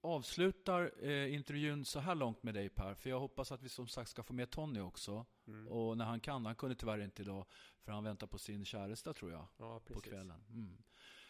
avslutar 0.00 1.04
eh, 1.04 1.34
intervjun 1.34 1.84
så 1.84 2.00
här 2.00 2.14
långt 2.14 2.42
med 2.42 2.54
dig 2.54 2.68
Per, 2.68 2.94
för 2.94 3.10
jag 3.10 3.20
hoppas 3.20 3.52
att 3.52 3.62
vi 3.62 3.68
som 3.68 3.88
sagt 3.88 4.10
ska 4.10 4.22
få 4.22 4.32
med 4.32 4.50
Tony 4.50 4.80
också. 4.80 5.26
Mm. 5.52 5.68
Och 5.68 5.96
när 5.98 6.04
han 6.04 6.20
kan, 6.20 6.46
han 6.46 6.54
kunde 6.54 6.74
tyvärr 6.74 6.98
inte 7.04 7.22
idag, 7.22 7.46
för 7.84 7.92
han 7.92 8.04
väntar 8.04 8.26
på 8.26 8.38
sin 8.38 8.64
käresta 8.64 9.12
tror 9.12 9.30
jag 9.30 9.48
Ja, 9.56 9.80
på 9.80 10.00
kvällen. 10.00 10.44
Mm. 10.48 10.76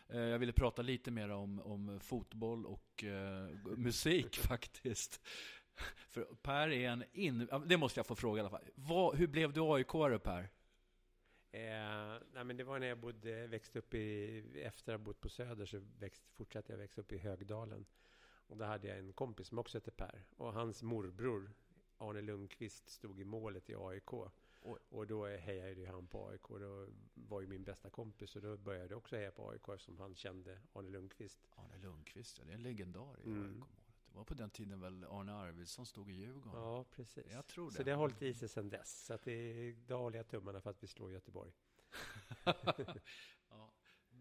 Eh, 0.08 0.18
Jag 0.20 0.38
ville 0.38 0.52
prata 0.52 0.82
lite 0.82 1.10
mer 1.10 1.28
om, 1.28 1.60
om 1.60 2.00
fotboll 2.00 2.66
och 2.66 3.04
eh, 3.04 3.48
musik 3.76 4.36
faktiskt. 4.38 5.20
För 5.96 6.24
Per 6.42 6.68
är 6.68 6.90
en 6.90 7.04
in... 7.12 7.48
Det 7.66 7.76
måste 7.76 7.98
jag 7.98 8.06
få 8.06 8.14
fråga 8.14 8.38
i 8.38 8.40
alla 8.40 8.50
fall. 8.50 8.64
Vad, 8.74 9.16
hur 9.16 9.26
blev 9.26 9.52
du 9.52 9.60
AIK-are 9.60 10.18
Per? 10.18 10.48
Eh, 11.54 12.20
nej, 12.32 12.44
men 12.44 12.56
det 12.56 12.64
var 12.64 12.78
när 12.78 12.86
jag 12.86 12.98
bodde, 12.98 13.46
växte 13.46 13.78
upp 13.78 13.94
i, 13.94 14.38
efter 14.62 14.94
att 14.94 15.00
ha 15.00 15.04
bott 15.04 15.20
på 15.20 15.28
Söder 15.28 15.66
så 15.66 15.78
växt, 15.98 16.22
fortsatte 16.34 16.72
jag 16.72 16.78
växa 16.78 17.00
upp 17.00 17.12
i 17.12 17.18
Högdalen. 17.18 17.86
Och 18.46 18.56
där 18.56 18.66
hade 18.66 18.88
jag 18.88 18.98
en 18.98 19.12
kompis 19.12 19.46
som 19.48 19.58
också 19.58 19.78
hette 19.78 19.90
Per. 19.90 20.24
Och 20.36 20.52
hans 20.52 20.82
morbror, 20.82 21.50
Arne 22.08 22.20
Lundqvist, 22.20 22.88
stod 22.88 23.20
i 23.20 23.24
målet 23.24 23.70
i 23.70 23.74
AIK. 23.76 24.12
Oj. 24.64 24.78
Och 24.88 25.06
då 25.06 25.26
hejade 25.26 25.80
ju 25.80 25.86
han 25.86 26.06
på 26.06 26.28
AIK. 26.28 26.42
Då 26.48 26.88
var 27.14 27.40
ju 27.40 27.46
min 27.46 27.64
bästa 27.64 27.90
kompis. 27.90 28.36
Och 28.36 28.42
då 28.42 28.56
började 28.56 28.88
jag 28.90 28.98
också 28.98 29.16
heja 29.16 29.30
på 29.30 29.50
AIK 29.50 29.68
eftersom 29.68 29.98
han 29.98 30.14
kände 30.14 30.58
Arne 30.72 30.90
Lundqvist. 30.90 31.48
Arne 31.56 31.78
Lundqvist, 31.78 32.38
ja, 32.38 32.44
det 32.44 32.50
är 32.50 32.54
en 32.54 32.62
legendar 32.62 33.20
i 33.24 33.26
Mm. 33.30 33.42
AIK-målet. 33.44 33.76
Det 34.06 34.18
var 34.18 34.24
på 34.24 34.34
den 34.34 34.50
tiden 34.50 34.80
väl 34.80 35.04
Arne 35.04 35.32
Arvidsson 35.32 35.86
stod 35.86 36.10
i 36.10 36.12
Djurgården? 36.14 36.60
Ja, 36.62 36.84
precis. 36.84 37.26
Jag 37.30 37.46
tror 37.46 37.70
Så 37.70 37.78
det. 37.78 37.84
det 37.84 37.90
har 37.90 37.98
hållit 37.98 38.22
i 38.22 38.34
sig 38.34 38.48
sedan 38.48 38.68
dess. 38.68 39.04
Så 39.04 39.14
att 39.14 39.22
det 39.22 39.32
är, 39.32 39.72
då 39.86 39.96
håller 39.96 40.16
jag 40.16 40.28
tummarna 40.28 40.60
för 40.60 40.70
att 40.70 40.82
vi 40.82 40.86
slår 40.86 41.12
Göteborg. 41.12 41.52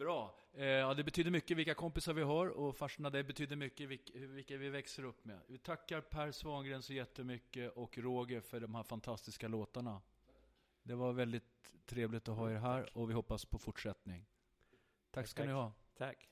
Bra. 0.01 0.33
Eh, 0.53 0.65
ja, 0.65 0.93
det 0.93 1.03
betyder 1.03 1.31
mycket 1.31 1.57
vilka 1.57 1.73
kompisar 1.73 2.13
vi 2.13 2.21
har 2.21 2.47
och 2.47 2.75
farsorna, 2.75 3.09
det 3.09 3.23
betyder 3.23 3.55
mycket 3.55 3.89
vilka, 3.89 4.13
vilka 4.13 4.57
vi 4.57 4.69
växer 4.69 5.03
upp 5.03 5.25
med. 5.25 5.39
Vi 5.47 5.57
tackar 5.57 6.01
Per 6.01 6.31
Svangren 6.31 6.81
så 6.81 6.93
jättemycket 6.93 7.71
och 7.71 7.97
Roger 7.97 8.41
för 8.41 8.59
de 8.59 8.75
här 8.75 8.83
fantastiska 8.83 9.47
låtarna. 9.47 10.01
Det 10.83 10.95
var 10.95 11.13
väldigt 11.13 11.71
trevligt 11.85 12.27
att 12.27 12.37
ha 12.37 12.51
er 12.51 12.55
här 12.55 12.97
och 12.97 13.09
vi 13.09 13.13
hoppas 13.13 13.45
på 13.45 13.59
fortsättning. 13.59 14.25
Tack 15.11 15.27
ska 15.27 15.41
Tack. 15.41 15.47
ni 15.47 15.53
ha. 15.53 15.73
Tack. 15.97 16.29